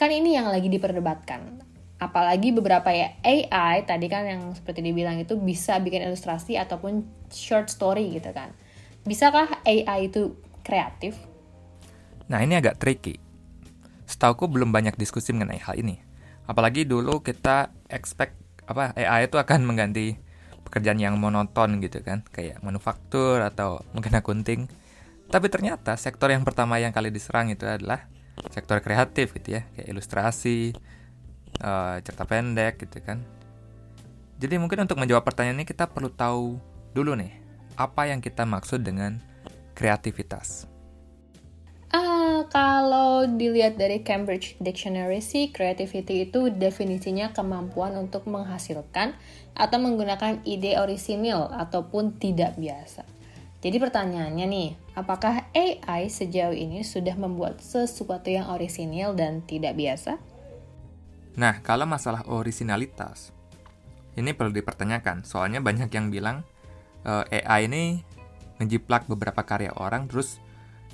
Kan 0.00 0.08
ini 0.08 0.32
yang 0.32 0.48
lagi 0.48 0.72
diperdebatkan. 0.72 1.60
Apalagi 2.00 2.50
beberapa 2.56 2.88
ya 2.90 3.14
AI 3.20 3.84
tadi 3.84 4.08
kan 4.08 4.24
yang 4.24 4.42
seperti 4.56 4.80
dibilang 4.80 5.20
itu 5.20 5.36
bisa 5.36 5.76
bikin 5.78 6.08
ilustrasi 6.08 6.56
ataupun 6.56 7.04
short 7.28 7.68
story 7.68 8.16
gitu 8.16 8.32
kan. 8.32 8.56
Bisakah 9.04 9.60
AI 9.68 10.08
itu 10.08 10.40
kreatif? 10.64 11.33
Nah 12.28 12.40
ini 12.40 12.56
agak 12.56 12.80
tricky. 12.80 13.20
Setauku 14.04 14.48
belum 14.48 14.72
banyak 14.72 14.96
diskusi 14.96 15.32
mengenai 15.32 15.60
hal 15.60 15.76
ini. 15.80 16.00
Apalagi 16.44 16.84
dulu 16.84 17.24
kita 17.24 17.72
expect 17.88 18.36
apa 18.64 18.96
AI 18.96 19.28
itu 19.28 19.36
akan 19.36 19.64
mengganti 19.64 20.16
pekerjaan 20.64 21.00
yang 21.00 21.20
monoton 21.20 21.80
gitu 21.84 22.00
kan, 22.00 22.24
kayak 22.32 22.60
manufaktur 22.64 23.40
atau 23.44 23.84
mungkin 23.92 24.12
akunting. 24.16 24.66
Tapi 25.28 25.46
ternyata 25.48 25.96
sektor 25.96 26.32
yang 26.32 26.44
pertama 26.44 26.80
yang 26.80 26.92
kali 26.92 27.12
diserang 27.12 27.52
itu 27.52 27.64
adalah 27.64 28.08
sektor 28.52 28.80
kreatif 28.80 29.32
gitu 29.36 29.60
ya, 29.60 29.62
kayak 29.76 29.88
ilustrasi, 29.92 30.74
uh, 31.60 32.00
cerita 32.00 32.24
pendek 32.24 32.80
gitu 32.82 33.00
kan. 33.04 33.22
Jadi 34.40 34.58
mungkin 34.58 34.84
untuk 34.84 34.98
menjawab 34.98 35.22
pertanyaan 35.24 35.62
ini 35.62 35.66
kita 35.68 35.88
perlu 35.88 36.10
tahu 36.10 36.58
dulu 36.92 37.14
nih, 37.16 37.32
apa 37.78 38.10
yang 38.10 38.18
kita 38.18 38.42
maksud 38.44 38.82
dengan 38.82 39.20
kreativitas. 39.78 40.73
Kalau 42.50 43.24
dilihat 43.28 43.80
dari 43.80 44.02
Cambridge 44.04 44.56
Dictionary 44.60 45.20
sih, 45.24 45.52
creativity 45.52 46.28
itu 46.28 46.52
definisinya 46.52 47.32
kemampuan 47.32 47.96
untuk 47.96 48.28
menghasilkan 48.28 49.16
atau 49.54 49.78
menggunakan 49.78 50.42
ide 50.42 50.76
orisinil 50.80 51.48
ataupun 51.52 52.18
tidak 52.18 52.58
biasa. 52.58 53.06
Jadi 53.64 53.80
pertanyaannya 53.80 54.44
nih, 54.44 54.68
apakah 54.92 55.48
AI 55.56 56.12
sejauh 56.12 56.52
ini 56.52 56.84
sudah 56.84 57.16
membuat 57.16 57.64
sesuatu 57.64 58.28
yang 58.28 58.52
orisinil 58.52 59.16
dan 59.16 59.40
tidak 59.40 59.72
biasa? 59.78 60.20
Nah, 61.40 61.64
kalau 61.64 61.88
masalah 61.88 62.28
orisinalitas, 62.28 63.32
ini 64.20 64.36
perlu 64.36 64.52
dipertanyakan. 64.52 65.24
Soalnya 65.24 65.64
banyak 65.64 65.88
yang 65.90 66.12
bilang 66.12 66.44
uh, 67.08 67.24
eh, 67.32 67.40
AI 67.40 67.66
ini 67.66 67.82
ngejiplak 68.60 69.08
beberapa 69.10 69.42
karya 69.42 69.74
orang 69.74 70.06
terus 70.06 70.38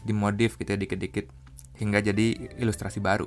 dimodif 0.00 0.56
gitu 0.56 0.72
ya 0.72 0.78
dikit-dikit 0.80 1.28
hingga 1.80 2.04
jadi 2.04 2.52
ilustrasi 2.60 3.00
baru. 3.00 3.26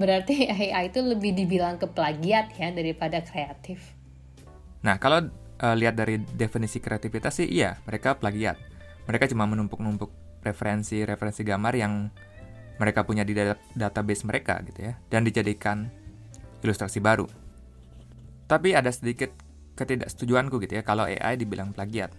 Berarti 0.00 0.48
AI 0.48 0.92
itu 0.92 1.00
lebih 1.00 1.32
dibilang 1.36 1.76
ke 1.80 1.88
plagiat 1.88 2.52
ya 2.56 2.68
daripada 2.72 3.20
kreatif. 3.24 3.80
Nah, 4.80 4.96
kalau 4.96 5.28
uh, 5.60 5.76
lihat 5.76 5.96
dari 5.96 6.20
definisi 6.36 6.80
kreativitas 6.80 7.40
sih 7.40 7.48
iya, 7.48 7.76
mereka 7.84 8.16
plagiat. 8.16 8.56
Mereka 9.04 9.28
cuma 9.32 9.44
menumpuk-numpuk 9.48 10.12
referensi-referensi 10.40 11.44
gambar 11.44 11.74
yang 11.76 12.08
mereka 12.80 13.04
punya 13.04 13.28
di 13.28 13.36
database 13.76 14.24
mereka 14.24 14.64
gitu 14.64 14.88
ya 14.88 14.96
dan 15.12 15.20
dijadikan 15.20 15.92
ilustrasi 16.64 16.96
baru. 17.04 17.28
Tapi 18.48 18.72
ada 18.72 18.88
sedikit 18.88 19.28
ketidaksetujuanku 19.76 20.56
gitu 20.64 20.80
ya 20.80 20.82
kalau 20.82 21.04
AI 21.04 21.36
dibilang 21.36 21.76
plagiat. 21.76 22.12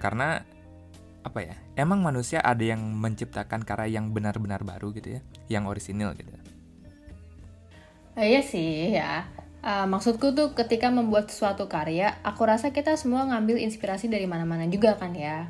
Karena 0.00 0.40
apa 1.24 1.40
ya 1.40 1.56
emang 1.80 2.04
manusia 2.04 2.44
ada 2.44 2.60
yang 2.60 2.84
menciptakan 2.84 3.64
karya 3.64 3.96
yang 3.98 4.12
benar-benar 4.12 4.60
baru 4.60 4.92
gitu 4.92 5.18
ya 5.18 5.20
yang 5.48 5.64
orisinil 5.64 6.12
gitu? 6.14 6.30
Uh, 8.14 8.22
iya 8.22 8.44
sih 8.44 8.94
ya. 8.94 9.26
Uh, 9.64 9.88
maksudku 9.88 10.36
tuh 10.36 10.52
ketika 10.52 10.92
membuat 10.92 11.32
suatu 11.32 11.64
karya 11.72 12.20
aku 12.20 12.44
rasa 12.44 12.68
kita 12.68 13.00
semua 13.00 13.24
ngambil 13.24 13.56
inspirasi 13.64 14.12
dari 14.12 14.28
mana-mana 14.28 14.68
juga 14.68 14.94
kan 15.00 15.16
ya. 15.16 15.48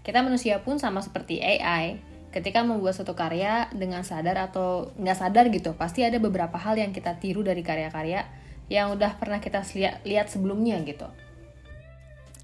Kita 0.00 0.24
manusia 0.24 0.64
pun 0.64 0.80
sama 0.80 1.04
seperti 1.04 1.44
AI 1.44 2.00
ketika 2.32 2.64
membuat 2.64 2.96
suatu 2.96 3.12
karya 3.12 3.68
dengan 3.76 4.00
sadar 4.00 4.38
atau 4.48 4.94
nggak 4.96 5.18
sadar 5.18 5.44
gitu 5.52 5.76
pasti 5.76 6.06
ada 6.06 6.16
beberapa 6.16 6.56
hal 6.56 6.78
yang 6.78 6.94
kita 6.94 7.18
tiru 7.20 7.44
dari 7.44 7.60
karya-karya 7.60 8.24
yang 8.70 8.94
udah 8.94 9.18
pernah 9.18 9.42
kita 9.42 9.60
lihat 9.76 10.00
lihat 10.06 10.26
sebelumnya 10.32 10.80
gitu. 10.86 11.10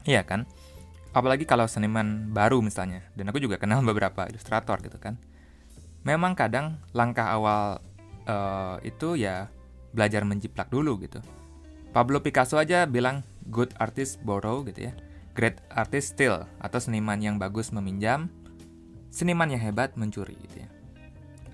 Iya 0.05 0.23
kan 0.27 0.45
apalagi 1.17 1.49
kalau 1.49 1.65
seniman 1.65 2.29
baru 2.29 2.61
misalnya 2.61 3.01
dan 3.17 3.33
aku 3.33 3.41
juga 3.41 3.57
kenal 3.57 3.81
beberapa 3.89 4.29
ilustrator 4.29 4.77
gitu 4.85 5.01
kan. 5.01 5.17
Memang 6.05 6.37
kadang 6.37 6.79
langkah 6.93 7.27
awal 7.33 7.81
uh, 8.29 8.77
itu 8.85 9.17
ya 9.17 9.49
belajar 9.97 10.23
menjiplak 10.29 10.69
dulu 10.69 11.01
gitu. 11.01 11.25
Pablo 11.97 12.21
Picasso 12.21 12.61
aja 12.61 12.85
bilang 12.85 13.25
good 13.49 13.73
artist 13.81 14.21
borrow 14.21 14.61
gitu 14.69 14.93
ya. 14.93 14.95
Great 15.33 15.65
artist 15.73 16.15
steal 16.15 16.45
atau 16.61 16.79
seniman 16.79 17.17
yang 17.19 17.41
bagus 17.41 17.73
meminjam 17.73 18.29
seniman 19.09 19.49
yang 19.49 19.65
hebat 19.65 19.97
mencuri 19.97 20.37
gitu 20.37 20.63
ya. 20.63 20.69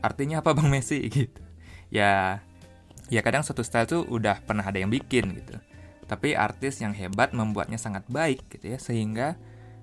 Artinya 0.02 0.42
apa 0.42 0.50
bang 0.59 0.66
Messi? 0.66 0.99
Gitu. 1.07 1.40
Ya 1.95 2.42
ya 3.07 3.21
kadang 3.23 3.47
suatu 3.47 3.62
style 3.62 3.87
tuh 3.87 4.02
udah 4.11 4.42
pernah 4.42 4.66
ada 4.66 4.83
yang 4.83 4.90
bikin 4.90 5.38
gitu. 5.38 5.57
Tapi 6.11 6.35
artis 6.35 6.83
yang 6.83 6.92
hebat 6.92 7.31
membuatnya 7.33 7.78
sangat 7.78 8.02
baik 8.11 8.42
gitu 8.50 8.75
ya. 8.75 8.78
Sehingga 8.83 9.38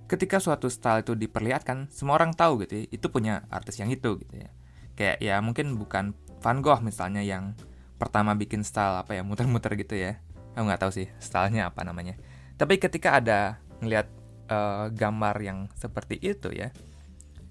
ketika 0.09 0.41
suatu 0.41 0.67
style 0.73 1.05
itu 1.05 1.13
diperlihatkan 1.13 1.93
semua 1.93 2.17
orang 2.17 2.33
tahu 2.33 2.65
gitu 2.65 2.81
ya 2.81 2.83
itu 2.89 3.07
punya 3.13 3.45
artis 3.53 3.77
yang 3.77 3.93
itu 3.93 4.17
gitu 4.17 4.35
ya. 4.35 4.49
Kayak 4.97 5.17
ya 5.21 5.35
mungkin 5.39 5.77
bukan 5.77 6.17
Van 6.41 6.59
Gogh 6.65 6.81
misalnya 6.81 7.21
yang 7.21 7.53
pertama 8.01 8.33
bikin 8.33 8.65
style 8.65 8.97
apa 8.97 9.13
ya 9.13 9.21
muter-muter 9.21 9.77
gitu 9.77 9.93
ya. 9.93 10.17
Aku 10.57 10.65
nggak 10.65 10.81
tahu 10.81 10.91
sih 10.91 11.07
stylenya 11.21 11.69
apa 11.69 11.85
namanya. 11.85 12.17
Tapi 12.57 12.81
ketika 12.81 13.21
ada 13.21 13.61
ngelihat 13.79 14.09
uh, 14.49 14.89
gambar 14.91 15.35
yang 15.39 15.59
seperti 15.77 16.19
itu 16.19 16.51
ya 16.51 16.73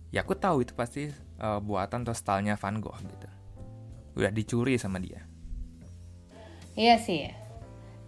ya 0.09 0.25
aku 0.25 0.37
tahu 0.37 0.65
itu 0.65 0.73
pasti 0.73 1.09
uh, 1.41 1.61
buatan 1.63 2.03
atau 2.05 2.13
stylenya 2.13 2.59
Van 2.59 2.83
Gogh 2.83 2.99
gitu. 3.01 3.29
Udah 4.19 4.35
dicuri 4.35 4.75
sama 4.77 4.99
dia. 4.99 5.23
Iya 6.75 6.99
sih 6.99 7.48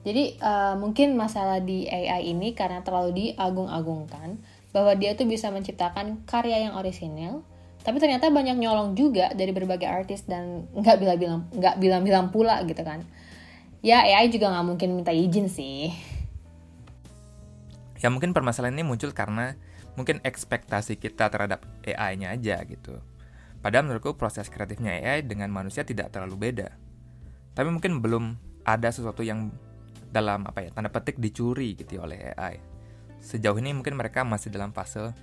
jadi 0.01 0.41
uh, 0.41 0.75
mungkin 0.81 1.13
masalah 1.13 1.61
di 1.61 1.85
AI 1.85 2.33
ini 2.33 2.57
karena 2.57 2.81
terlalu 2.81 3.13
diagung-agungkan 3.13 4.41
bahwa 4.73 4.93
dia 4.97 5.13
tuh 5.13 5.29
bisa 5.29 5.53
menciptakan 5.53 6.25
karya 6.25 6.65
yang 6.71 6.79
orisinil, 6.79 7.45
tapi 7.85 8.01
ternyata 8.01 8.33
banyak 8.33 8.57
nyolong 8.57 8.97
juga 8.97 9.29
dari 9.37 9.53
berbagai 9.53 9.85
artis 9.85 10.25
dan 10.25 10.65
nggak 10.73 10.97
bilang-bilang 10.97 11.41
nggak 11.53 11.77
bilang-bilang 11.77 12.27
pula 12.33 12.65
gitu 12.65 12.81
kan. 12.81 13.05
Ya 13.85 14.01
AI 14.01 14.33
juga 14.33 14.49
nggak 14.49 14.67
mungkin 14.73 14.89
minta 14.97 15.13
izin 15.13 15.53
sih. 15.53 15.93
Ya 18.01 18.09
mungkin 18.09 18.33
permasalahan 18.33 18.81
ini 18.81 18.85
muncul 18.89 19.13
karena 19.13 19.61
mungkin 20.01 20.25
ekspektasi 20.25 20.97
kita 20.97 21.29
terhadap 21.29 21.61
AI-nya 21.85 22.33
aja 22.33 22.65
gitu. 22.65 22.97
Padahal 23.61 23.85
menurutku 23.85 24.17
proses 24.17 24.49
kreatifnya 24.49 24.97
AI 24.97 25.21
dengan 25.21 25.53
manusia 25.53 25.85
tidak 25.85 26.09
terlalu 26.09 26.49
beda. 26.49 26.73
Tapi 27.53 27.69
mungkin 27.69 28.01
belum 28.01 28.41
ada 28.65 28.89
sesuatu 28.89 29.21
yang 29.21 29.53
dalam 30.11 30.43
apa 30.45 30.67
ya 30.67 30.71
tanda 30.75 30.91
petik 30.91 31.23
dicuri 31.23 31.79
gitu 31.79 31.99
ya 31.99 32.01
oleh 32.05 32.19
AI. 32.35 32.59
Sejauh 33.23 33.57
ini 33.63 33.71
mungkin 33.71 33.95
mereka 33.95 34.27
masih 34.27 34.51
dalam 34.51 34.75
fase 34.75 35.15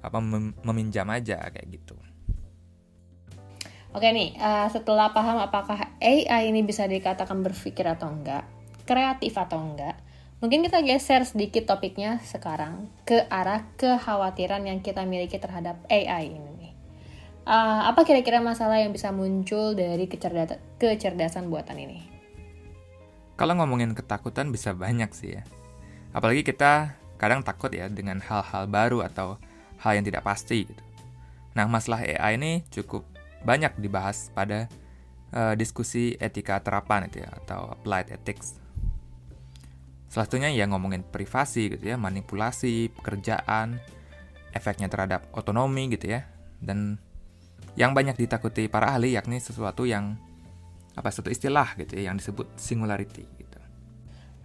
apa 0.00 0.18
mem 0.20 0.52
meminjam 0.64 1.08
aja 1.08 1.40
kayak 1.48 1.68
gitu. 1.72 1.96
Oke 3.90 4.06
nih, 4.14 4.38
uh, 4.38 4.70
setelah 4.70 5.10
paham 5.10 5.42
apakah 5.42 5.98
AI 5.98 6.46
ini 6.46 6.62
bisa 6.62 6.86
dikatakan 6.86 7.42
berpikir 7.42 7.82
atau 7.90 8.06
enggak, 8.06 8.46
kreatif 8.86 9.34
atau 9.34 9.58
enggak, 9.58 9.98
mungkin 10.38 10.62
kita 10.62 10.78
geser 10.86 11.26
sedikit 11.26 11.66
topiknya 11.66 12.22
sekarang 12.22 12.86
ke 13.02 13.26
arah 13.26 13.66
kekhawatiran 13.74 14.62
yang 14.62 14.78
kita 14.78 15.02
miliki 15.02 15.42
terhadap 15.42 15.82
AI 15.90 16.38
ini. 16.38 16.70
Uh, 17.42 17.90
apa 17.90 18.06
kira-kira 18.06 18.38
masalah 18.38 18.78
yang 18.78 18.94
bisa 18.94 19.10
muncul 19.10 19.74
dari 19.74 20.06
kecerdasan 20.06 21.50
buatan 21.50 21.82
ini? 21.82 22.19
Kalau 23.40 23.56
ngomongin 23.56 23.96
ketakutan 23.96 24.52
bisa 24.52 24.76
banyak 24.76 25.08
sih 25.16 25.40
ya. 25.40 25.48
Apalagi 26.12 26.44
kita 26.44 26.92
kadang 27.16 27.40
takut 27.40 27.72
ya 27.72 27.88
dengan 27.88 28.20
hal-hal 28.20 28.68
baru 28.68 29.00
atau 29.00 29.40
hal 29.80 29.96
yang 29.96 30.04
tidak 30.04 30.28
pasti 30.28 30.68
gitu. 30.68 30.82
Nah, 31.56 31.64
masalah 31.64 32.04
AI 32.04 32.36
ini 32.36 32.52
cukup 32.68 33.08
banyak 33.40 33.80
dibahas 33.80 34.28
pada 34.36 34.68
uh, 35.32 35.56
diskusi 35.56 36.20
etika 36.20 36.60
terapan 36.60 37.08
itu 37.08 37.24
ya 37.24 37.32
atau 37.32 37.72
applied 37.72 38.12
ethics. 38.12 38.60
Salah 40.12 40.28
satunya 40.28 40.52
ya 40.52 40.68
ngomongin 40.68 41.00
privasi 41.00 41.72
gitu 41.72 41.96
ya, 41.96 41.96
manipulasi, 41.96 42.92
pekerjaan, 42.92 43.80
efeknya 44.52 44.92
terhadap 44.92 45.24
otonomi 45.32 45.88
gitu 45.96 46.12
ya. 46.12 46.28
Dan 46.60 47.00
yang 47.72 47.96
banyak 47.96 48.20
ditakuti 48.20 48.68
para 48.68 48.92
ahli 48.92 49.16
yakni 49.16 49.40
sesuatu 49.40 49.88
yang 49.88 50.20
apa 51.00 51.08
satu 51.08 51.32
istilah 51.32 51.72
gitu 51.80 51.96
ya 51.96 52.12
yang 52.12 52.20
disebut 52.20 52.44
singularity 52.60 53.24
gitu. 53.40 53.58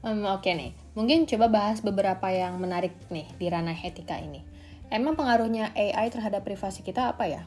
Um, 0.07 0.23
Oke 0.31 0.47
okay 0.47 0.53
nih, 0.55 0.71
mungkin 0.95 1.27
coba 1.27 1.51
bahas 1.51 1.83
beberapa 1.83 2.31
yang 2.31 2.55
menarik 2.55 2.95
nih 3.11 3.27
di 3.35 3.45
ranah 3.51 3.75
etika 3.75 4.15
ini. 4.15 4.39
Emang 4.87 5.19
pengaruhnya 5.19 5.75
AI 5.75 6.07
terhadap 6.07 6.47
privasi 6.47 6.79
kita 6.79 7.11
apa 7.11 7.27
ya? 7.27 7.43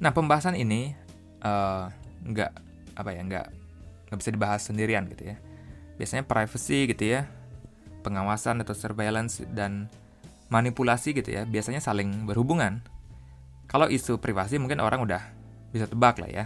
Nah 0.00 0.16
pembahasan 0.16 0.56
ini 0.56 0.96
uh, 1.44 1.92
nggak 2.24 2.52
apa 2.96 3.10
ya 3.12 3.20
nggak 3.20 3.46
nggak 4.08 4.18
bisa 4.18 4.30
dibahas 4.32 4.62
sendirian 4.64 5.04
gitu 5.12 5.34
ya. 5.34 5.36
Biasanya 6.00 6.24
privacy 6.24 6.88
gitu 6.88 7.04
ya, 7.04 7.28
pengawasan 8.00 8.64
atau 8.64 8.72
surveillance 8.72 9.44
dan 9.52 9.92
manipulasi 10.48 11.12
gitu 11.12 11.34
ya, 11.34 11.44
biasanya 11.44 11.84
saling 11.84 12.24
berhubungan. 12.24 12.80
Kalau 13.68 13.90
isu 13.90 14.22
privasi 14.22 14.56
mungkin 14.56 14.80
orang 14.80 15.02
udah 15.02 15.22
bisa 15.74 15.90
tebak 15.90 16.22
lah 16.22 16.30
ya 16.30 16.44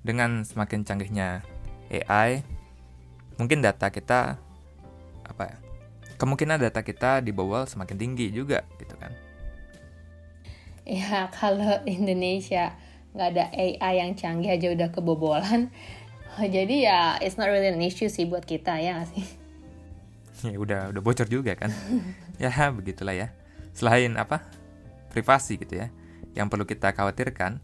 dengan 0.00 0.42
semakin 0.46 0.84
canggihnya 0.86 1.44
AI, 1.90 2.44
mungkin 3.36 3.60
data 3.60 3.92
kita 3.92 4.40
apa 5.26 5.42
ya? 5.44 5.56
Kemungkinan 6.20 6.60
data 6.60 6.84
kita 6.84 7.24
dibobol 7.24 7.64
semakin 7.64 7.96
tinggi 7.96 8.28
juga 8.28 8.64
gitu 8.76 8.92
kan. 9.00 9.12
ya 10.90 11.28
kalau 11.38 11.78
Indonesia 11.86 12.74
nggak 13.14 13.28
ada 13.34 13.44
AI 13.54 13.94
yang 14.02 14.14
canggih 14.14 14.54
aja 14.54 14.70
udah 14.70 14.88
kebobolan 14.94 15.70
jadi 16.54 16.76
ya 16.86 17.00
it's 17.18 17.34
not 17.34 17.50
really 17.50 17.66
an 17.66 17.82
issue 17.82 18.06
sih 18.06 18.26
buat 18.26 18.46
kita 18.46 18.78
ya 18.78 19.02
gak 19.02 19.08
sih 19.14 19.26
ya 20.54 20.56
udah 20.58 20.94
udah 20.94 21.02
bocor 21.02 21.26
juga 21.26 21.58
kan 21.58 21.74
ya 22.42 22.50
begitulah 22.70 23.12
ya 23.12 23.34
selain 23.74 24.14
apa 24.14 24.46
privasi 25.10 25.58
gitu 25.58 25.82
ya 25.82 25.90
yang 26.38 26.46
perlu 26.46 26.62
kita 26.62 26.94
khawatirkan 26.94 27.58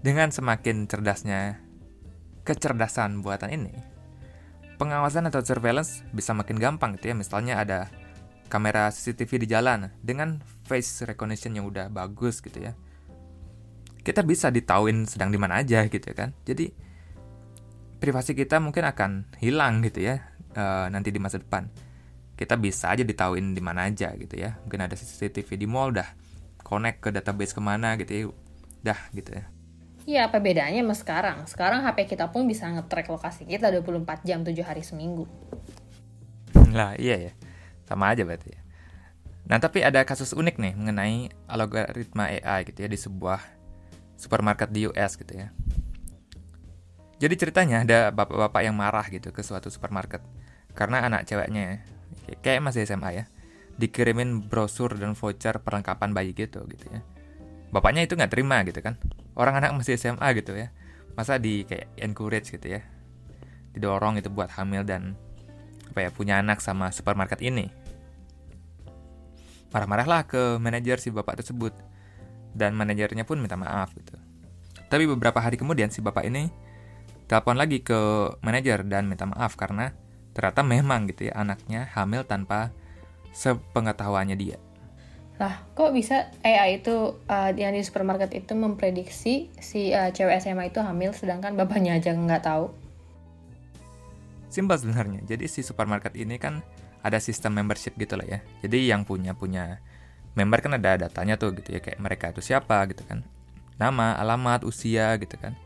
dengan 0.00 0.32
semakin 0.32 0.88
cerdasnya 0.88 1.60
kecerdasan 2.46 3.20
buatan 3.20 3.50
ini 3.52 3.96
pengawasan 4.76 5.26
atau 5.32 5.40
surveillance 5.40 6.04
bisa 6.12 6.36
makin 6.36 6.60
gampang 6.60 6.96
gitu 7.00 7.10
ya. 7.12 7.16
Misalnya 7.16 7.60
ada 7.60 7.88
kamera 8.46 8.92
CCTV 8.92 9.42
di 9.42 9.48
jalan 9.50 9.90
dengan 10.04 10.38
face 10.68 11.02
recognition 11.08 11.56
yang 11.56 11.66
udah 11.66 11.88
bagus 11.90 12.44
gitu 12.44 12.62
ya. 12.62 12.76
Kita 14.06 14.22
bisa 14.22 14.54
ditauin 14.54 15.02
sedang 15.08 15.34
di 15.34 15.38
mana 15.40 15.58
aja 15.58 15.82
gitu 15.88 16.06
kan. 16.14 16.30
Jadi 16.46 16.70
privasi 17.98 18.36
kita 18.36 18.62
mungkin 18.62 18.86
akan 18.86 19.34
hilang 19.40 19.80
gitu 19.82 20.04
ya 20.04 20.30
uh, 20.54 20.86
nanti 20.92 21.10
di 21.10 21.18
masa 21.18 21.42
depan. 21.42 21.66
Kita 22.36 22.60
bisa 22.60 22.92
aja 22.92 23.00
ditauin 23.00 23.56
di 23.56 23.64
mana 23.64 23.88
aja 23.88 24.12
gitu 24.14 24.36
ya. 24.36 24.60
Mungkin 24.62 24.86
ada 24.86 24.94
CCTV 24.94 25.56
di 25.56 25.66
mall 25.66 25.90
dah 25.96 26.06
connect 26.62 27.00
ke 27.00 27.08
database 27.10 27.56
ke 27.56 27.62
mana 27.64 27.96
gitu 27.96 28.12
ya 28.12 28.24
dah 28.86 29.00
gitu 29.10 29.34
ya 29.34 29.55
Iya, 30.06 30.30
apa 30.30 30.38
bedanya 30.38 30.78
sama 30.86 30.94
sekarang? 30.94 31.38
Sekarang 31.50 31.82
HP 31.82 32.14
kita 32.14 32.30
pun 32.30 32.46
bisa 32.46 32.70
nge-track 32.70 33.10
lokasi 33.10 33.42
kita 33.42 33.74
24 33.74 34.22
jam 34.22 34.46
7 34.46 34.54
hari 34.62 34.86
seminggu. 34.86 35.26
Lah, 36.70 36.94
iya 36.94 37.30
ya. 37.30 37.32
Sama 37.90 38.14
aja 38.14 38.22
berarti 38.22 38.54
ya. 38.54 38.60
Nah, 39.50 39.58
tapi 39.58 39.82
ada 39.82 40.06
kasus 40.06 40.30
unik 40.30 40.62
nih 40.62 40.74
mengenai 40.78 41.30
algoritma 41.50 42.30
AI 42.30 42.70
gitu 42.70 42.86
ya 42.86 42.88
di 42.90 42.98
sebuah 42.98 43.42
supermarket 44.14 44.70
di 44.70 44.86
US 44.86 45.18
gitu 45.18 45.34
ya. 45.34 45.50
Jadi 47.18 47.34
ceritanya 47.34 47.82
ada 47.82 48.14
bapak-bapak 48.14 48.62
yang 48.62 48.78
marah 48.78 49.06
gitu 49.10 49.34
ke 49.34 49.42
suatu 49.42 49.72
supermarket 49.72 50.20
karena 50.76 51.02
anak 51.02 51.24
ceweknya 51.24 51.80
kayak 52.44 52.60
masih 52.60 52.84
SMA 52.84 53.10
ya 53.10 53.24
dikirimin 53.80 54.44
brosur 54.44 54.92
dan 54.94 55.16
voucher 55.16 55.56
perlengkapan 55.64 56.12
bayi 56.12 56.36
gitu 56.36 56.62
gitu 56.68 56.86
ya. 56.92 57.00
Bapaknya 57.72 58.04
itu 58.04 58.14
nggak 58.14 58.32
terima 58.32 58.60
gitu 58.68 58.84
kan. 58.84 59.00
Orang 59.36 59.60
anak 59.60 59.76
masih 59.76 60.00
SMA 60.00 60.24
gitu 60.40 60.56
ya. 60.56 60.72
Masa 61.12 61.36
di 61.36 61.68
kayak 61.68 61.92
encourage 62.00 62.48
gitu 62.48 62.80
ya. 62.80 62.80
Didorong 63.76 64.16
itu 64.16 64.32
buat 64.32 64.48
hamil 64.56 64.82
dan 64.88 65.12
apa 65.92 66.08
ya 66.08 66.10
punya 66.10 66.40
anak 66.40 66.64
sama 66.64 66.88
supermarket 66.88 67.44
ini. 67.44 67.68
Marah-marahlah 69.72 70.24
ke 70.24 70.56
manajer 70.56 70.96
si 70.96 71.12
bapak 71.12 71.44
tersebut 71.44 71.76
dan 72.56 72.72
manajernya 72.72 73.28
pun 73.28 73.36
minta 73.36 73.60
maaf 73.60 73.92
gitu. 73.92 74.16
Tapi 74.88 75.04
beberapa 75.04 75.36
hari 75.44 75.60
kemudian 75.60 75.92
si 75.92 76.00
bapak 76.00 76.24
ini 76.24 76.48
telepon 77.28 77.60
lagi 77.60 77.84
ke 77.84 77.96
manajer 78.40 78.86
dan 78.88 79.04
minta 79.10 79.28
maaf 79.28 79.58
karena 79.58 79.92
ternyata 80.32 80.64
memang 80.64 81.10
gitu 81.10 81.28
ya 81.28 81.36
anaknya 81.36 81.90
hamil 81.92 82.24
tanpa 82.24 82.72
sepengetahuannya 83.36 84.36
dia. 84.38 84.56
Lah, 85.36 85.60
kok 85.76 85.92
bisa 85.92 86.32
AI 86.40 86.80
itu 86.80 87.20
uh, 87.28 87.50
yang 87.52 87.76
di 87.76 87.84
supermarket 87.84 88.32
itu 88.32 88.56
memprediksi 88.56 89.52
si 89.60 89.92
uh, 89.92 90.08
cewek 90.08 90.40
SMA 90.40 90.72
itu 90.72 90.80
hamil 90.80 91.12
sedangkan 91.12 91.52
bapaknya 91.60 92.00
aja 92.00 92.16
nggak 92.16 92.42
tahu? 92.44 92.72
Simpel 94.48 94.80
sebenarnya. 94.80 95.20
Jadi 95.28 95.44
si 95.44 95.60
supermarket 95.60 96.16
ini 96.16 96.40
kan 96.40 96.64
ada 97.04 97.20
sistem 97.20 97.60
membership 97.60 97.92
gitu 98.00 98.16
lah 98.16 98.24
ya. 98.24 98.38
Jadi 98.64 98.88
yang 98.88 99.04
punya 99.04 99.36
punya 99.36 99.84
member 100.36 100.60
kan 100.60 100.76
ada 100.76 101.08
datanya 101.08 101.40
tuh 101.40 101.56
gitu 101.56 101.74
ya 101.74 101.80
kayak 101.80 101.98
mereka 101.98 102.28
itu 102.30 102.44
siapa 102.44 102.84
gitu 102.92 103.02
kan 103.08 103.24
nama 103.80 104.20
alamat 104.20 104.68
usia 104.68 105.16
gitu 105.16 105.40
kan 105.40 105.56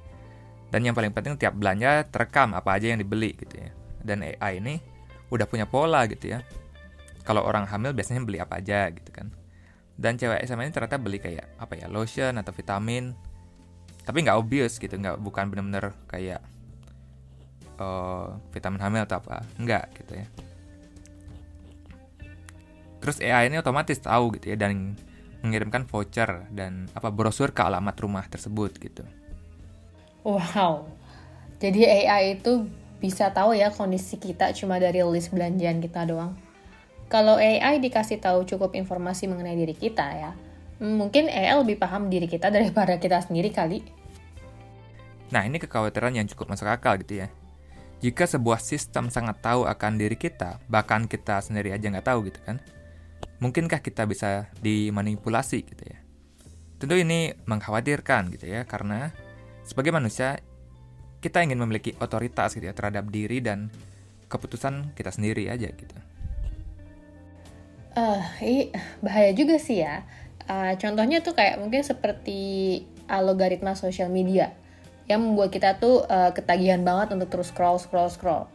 dan 0.70 0.87
yang 0.87 0.94
paling 0.94 1.11
penting 1.11 1.35
tiap 1.35 1.59
belanja 1.59 2.06
terekam 2.06 2.54
apa 2.54 2.78
aja 2.78 2.94
yang 2.94 3.02
dibeli 3.02 3.35
gitu 3.35 3.59
ya 3.59 3.74
dan 4.06 4.22
AI 4.22 4.62
ini 4.62 4.78
udah 5.35 5.44
punya 5.50 5.66
pola 5.66 6.06
gitu 6.06 6.30
ya 6.30 6.46
kalau 7.26 7.42
orang 7.42 7.66
hamil 7.66 7.90
biasanya 7.90 8.22
beli 8.22 8.38
apa 8.38 8.62
aja 8.62 8.87
gitu 8.94 9.11
kan 9.11 9.35
dan 10.00 10.16
cewek 10.16 10.40
SMA 10.48 10.64
ini 10.64 10.72
ternyata 10.72 10.96
beli 10.96 11.20
kayak 11.20 11.60
apa 11.60 11.76
ya 11.76 11.86
lotion 11.92 12.40
atau 12.40 12.56
vitamin 12.56 13.12
tapi 14.00 14.24
nggak 14.24 14.40
obvious 14.40 14.80
gitu 14.80 14.96
nggak 14.96 15.20
bukan 15.20 15.52
bener-bener 15.52 15.92
kayak 16.08 16.40
uh, 17.76 18.40
vitamin 18.48 18.80
hamil 18.80 19.04
atau 19.04 19.20
apa 19.20 19.44
nggak 19.60 19.84
gitu 20.00 20.24
ya 20.24 20.26
Terus 23.00 23.16
AI 23.24 23.48
ini 23.48 23.56
otomatis 23.56 23.96
tahu 23.96 24.36
gitu 24.36 24.52
ya 24.52 24.56
dan 24.60 24.94
mengirimkan 25.40 25.88
voucher 25.88 26.44
dan 26.52 26.84
apa 26.92 27.08
brosur 27.08 27.56
ke 27.56 27.64
alamat 27.64 27.96
rumah 27.96 28.28
tersebut 28.28 28.76
gitu. 28.76 29.02
Wow. 30.20 30.84
Jadi 31.56 31.88
AI 31.88 32.36
itu 32.36 32.68
bisa 33.00 33.32
tahu 33.32 33.56
ya 33.56 33.72
kondisi 33.72 34.20
kita 34.20 34.52
cuma 34.52 34.76
dari 34.76 35.00
list 35.00 35.32
belanjaan 35.32 35.80
kita 35.80 36.04
doang. 36.04 36.36
Kalau 37.11 37.42
AI 37.42 37.83
dikasih 37.83 38.23
tahu 38.23 38.46
cukup 38.46 38.79
informasi 38.79 39.27
mengenai 39.27 39.59
diri 39.59 39.75
kita 39.75 40.07
ya, 40.14 40.31
mungkin 40.79 41.27
AI 41.27 41.59
lebih 41.59 41.75
paham 41.75 42.07
diri 42.07 42.31
kita 42.31 42.49
daripada 42.55 43.03
kita 43.03 43.18
sendiri 43.27 43.51
kali. 43.51 43.83
Nah, 45.35 45.42
ini 45.42 45.59
kekhawatiran 45.59 46.14
yang 46.14 46.31
cukup 46.31 46.55
masuk 46.55 46.70
akal 46.70 46.94
gitu 47.03 47.27
ya. 47.27 47.29
Jika 47.99 48.31
sebuah 48.31 48.62
sistem 48.62 49.11
sangat 49.11 49.42
tahu 49.42 49.66
akan 49.66 49.99
diri 49.99 50.14
kita, 50.14 50.62
bahkan 50.70 51.11
kita 51.11 51.42
sendiri 51.42 51.75
aja 51.75 51.90
nggak 51.90 52.07
tahu 52.07 52.31
gitu 52.31 52.40
kan, 52.46 52.62
mungkinkah 53.42 53.83
kita 53.83 54.07
bisa 54.07 54.46
dimanipulasi 54.62 55.66
gitu 55.66 55.85
ya? 55.85 55.99
Tentu 56.79 56.94
ini 56.96 57.35
mengkhawatirkan 57.44 58.33
gitu 58.38 58.49
ya, 58.49 58.64
karena 58.64 59.12
sebagai 59.66 59.92
manusia 59.92 60.40
kita 61.20 61.42
ingin 61.42 61.61
memiliki 61.61 61.92
otoritas 62.01 62.57
gitu 62.57 62.70
ya 62.70 62.73
terhadap 62.73 63.11
diri 63.12 63.44
dan 63.44 63.68
keputusan 64.33 64.96
kita 64.96 65.12
sendiri 65.12 65.53
aja 65.53 65.68
gitu. 65.68 65.99
Uh, 67.98 68.22
bahaya 69.03 69.35
juga 69.35 69.59
sih 69.59 69.83
ya. 69.83 70.07
Uh, 70.46 70.74
contohnya 70.79 71.22
tuh 71.22 71.35
kayak 71.35 71.59
mungkin 71.59 71.83
seperti 71.83 72.83
algoritma 73.11 73.74
sosial 73.74 74.11
media 74.11 74.55
yang 75.11 75.26
membuat 75.26 75.50
kita 75.50 75.83
tuh 75.83 76.07
uh, 76.07 76.31
ketagihan 76.31 76.83
banget 76.87 77.14
untuk 77.18 77.31
terus 77.35 77.50
scroll 77.50 77.83
scroll 77.83 78.11
scroll. 78.11 78.46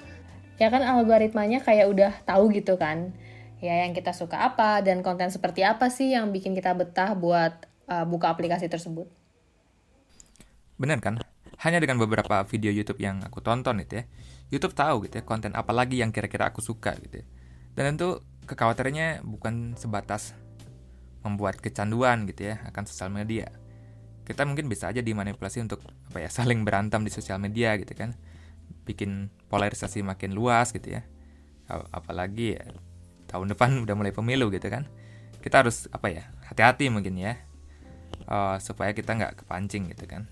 Ya 0.55 0.71
kan 0.71 0.79
algoritmanya 0.83 1.59
kayak 1.59 1.91
udah 1.91 2.11
tahu 2.23 2.47
gitu 2.55 2.79
kan 2.79 3.11
ya 3.63 3.87
yang 3.87 3.95
kita 3.95 4.11
suka 4.11 4.39
apa 4.43 4.83
dan 4.83 5.03
konten 5.03 5.31
seperti 5.31 5.63
apa 5.63 5.87
sih 5.87 6.15
yang 6.15 6.31
bikin 6.31 6.55
kita 6.55 6.75
betah 6.75 7.15
buat 7.15 7.67
uh, 7.87 8.07
buka 8.07 8.31
aplikasi 8.31 8.67
tersebut. 8.71 9.07
Bener 10.75 10.99
kan? 10.99 11.19
Hanya 11.63 11.79
dengan 11.79 11.99
beberapa 11.99 12.43
video 12.47 12.71
YouTube 12.71 12.99
yang 12.99 13.23
aku 13.23 13.39
tonton 13.39 13.79
itu 13.79 13.99
ya, 13.99 14.03
YouTube 14.51 14.75
tahu 14.75 15.07
gitu 15.07 15.19
ya 15.19 15.23
konten 15.23 15.55
apa 15.55 15.71
lagi 15.71 16.03
yang 16.03 16.11
kira-kira 16.11 16.51
aku 16.51 16.59
suka 16.59 16.95
gitu 16.99 17.23
ya. 17.23 17.25
Dan 17.75 17.95
tentu 17.95 18.23
kekhawatirannya 18.45 19.25
bukan 19.25 19.75
sebatas 19.75 20.37
membuat 21.25 21.57
kecanduan 21.57 22.29
gitu 22.29 22.53
ya 22.53 22.61
akan 22.69 22.85
sosial 22.85 23.09
media. 23.09 23.49
Kita 24.25 24.45
mungkin 24.45 24.69
bisa 24.69 24.89
aja 24.89 25.01
dimanipulasi 25.01 25.65
untuk 25.65 25.81
apa 26.09 26.21
ya 26.21 26.29
saling 26.37 26.61
berantem 26.61 27.01
di 27.01 27.11
sosial 27.11 27.41
media 27.41 27.73
gitu 27.81 27.97
kan, 27.97 28.13
bikin 28.85 29.33
polarisasi 29.49 30.05
makin 30.05 30.37
luas 30.37 30.69
gitu 30.69 31.01
ya. 31.01 31.01
Apalagi 31.69 32.61
ya 32.61 32.65
tahun 33.25 33.57
depan 33.57 33.73
udah 33.89 33.95
mulai 33.97 34.13
pemilu 34.13 34.53
gitu 34.53 34.69
kan. 34.69 34.85
Kita 35.41 35.65
harus 35.65 35.89
apa 35.89 36.09
ya 36.13 36.23
hati-hati 36.45 36.93
mungkin 36.93 37.17
ya. 37.17 37.41
Uh, 38.25 38.57
supaya 38.61 38.93
kita 38.93 39.17
nggak 39.17 39.43
kepancing 39.43 39.89
gitu 39.91 40.05
kan. 40.05 40.29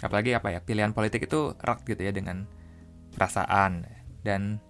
Apalagi 0.00 0.32
apa 0.32 0.52
ya 0.52 0.60
pilihan 0.64 0.96
politik 0.96 1.28
itu 1.28 1.56
erat 1.60 1.84
gitu 1.84 2.00
ya 2.00 2.12
dengan 2.12 2.44
perasaan. 3.16 3.88
Dan 4.20 4.60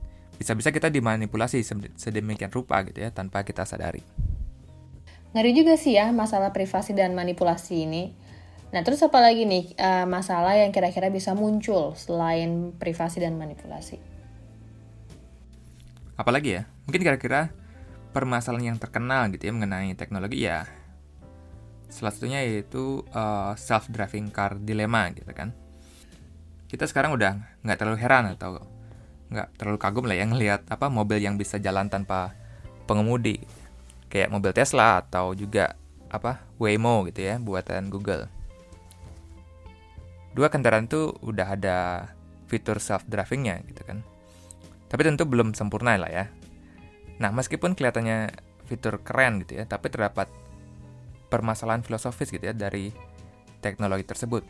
bisa-bisa 0.40 0.72
kita 0.72 0.88
dimanipulasi 0.88 1.60
sedemikian 2.00 2.48
rupa 2.48 2.80
gitu 2.88 3.04
ya 3.04 3.12
tanpa 3.12 3.44
kita 3.44 3.68
sadari. 3.68 4.00
Ngeri 5.36 5.52
juga 5.52 5.76
sih 5.76 6.00
ya 6.00 6.08
masalah 6.10 6.56
privasi 6.56 6.96
dan 6.96 7.12
manipulasi 7.12 7.84
ini. 7.84 8.16
Nah 8.72 8.80
terus 8.80 9.04
apa 9.04 9.20
lagi 9.20 9.44
nih 9.44 9.76
uh, 9.76 10.08
masalah 10.08 10.56
yang 10.56 10.72
kira-kira 10.72 11.12
bisa 11.12 11.36
muncul 11.36 11.92
selain 11.92 12.72
privasi 12.80 13.20
dan 13.20 13.36
manipulasi? 13.36 14.00
Apalagi 16.16 16.56
ya, 16.56 16.62
mungkin 16.88 17.04
kira-kira 17.04 17.52
permasalahan 18.16 18.74
yang 18.74 18.78
terkenal 18.80 19.28
gitu 19.30 19.50
ya 19.50 19.52
mengenai 19.54 19.92
teknologi 19.94 20.42
ya 20.48 20.66
salah 21.90 22.14
satunya 22.14 22.46
yaitu 22.46 23.02
uh, 23.10 23.50
eh, 23.50 23.52
self 23.58 23.90
driving 23.90 24.30
car 24.30 24.58
dilema 24.58 25.10
gitu 25.10 25.30
kan 25.34 25.50
kita 26.70 26.86
sekarang 26.86 27.18
udah 27.18 27.58
nggak 27.66 27.78
terlalu 27.82 27.98
heran 27.98 28.30
atau 28.30 28.62
nggak 29.30 29.48
terlalu 29.56 29.78
kagum 29.78 30.04
lah 30.10 30.18
yang 30.18 30.34
ngelihat 30.34 30.66
apa 30.66 30.90
mobil 30.90 31.22
yang 31.22 31.38
bisa 31.38 31.56
jalan 31.62 31.86
tanpa 31.86 32.34
pengemudi 32.84 33.38
kayak 34.10 34.30
mobil 34.30 34.50
Tesla 34.50 35.00
atau 35.00 35.32
juga 35.38 35.78
apa 36.10 36.42
Waymo 36.58 37.06
gitu 37.06 37.22
ya 37.22 37.38
buatan 37.38 37.88
Google 37.88 38.26
dua 40.34 40.50
kendaraan 40.50 40.90
tuh 40.90 41.14
udah 41.22 41.54
ada 41.54 41.78
fitur 42.50 42.82
self 42.82 43.06
drivingnya 43.06 43.62
gitu 43.70 43.86
kan 43.86 44.02
tapi 44.90 45.06
tentu 45.06 45.22
belum 45.22 45.54
sempurna 45.54 45.94
lah 45.94 46.10
ya. 46.10 46.24
Nah, 47.22 47.30
meskipun 47.30 47.78
kelihatannya 47.78 48.34
fitur 48.66 48.98
keren 49.06 49.46
gitu 49.46 49.62
ya, 49.62 49.64
tapi 49.70 49.86
terdapat 49.86 50.26
permasalahan 51.30 51.86
filosofis 51.86 52.34
gitu 52.34 52.42
ya 52.42 52.50
dari 52.50 52.90
teknologi 53.62 54.02
tersebut. 54.02 54.42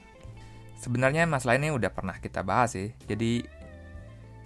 Sebenarnya 0.80 1.28
masalah 1.28 1.60
ini 1.60 1.68
udah 1.68 1.92
pernah 1.92 2.16
kita 2.16 2.40
bahas 2.40 2.72
sih. 2.72 2.88
Jadi 3.04 3.44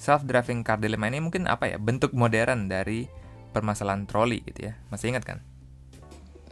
self-driving 0.05 0.61
car 0.61 0.77
dilemma 0.77 1.09
ini 1.09 1.25
mungkin 1.25 1.49
apa 1.49 1.73
ya 1.73 1.77
bentuk 1.81 2.13
modern 2.13 2.69
dari 2.69 3.09
permasalahan 3.57 4.05
troli 4.05 4.45
gitu 4.45 4.69
ya. 4.69 4.77
Masih 4.93 5.17
ingat 5.17 5.25
kan? 5.25 5.39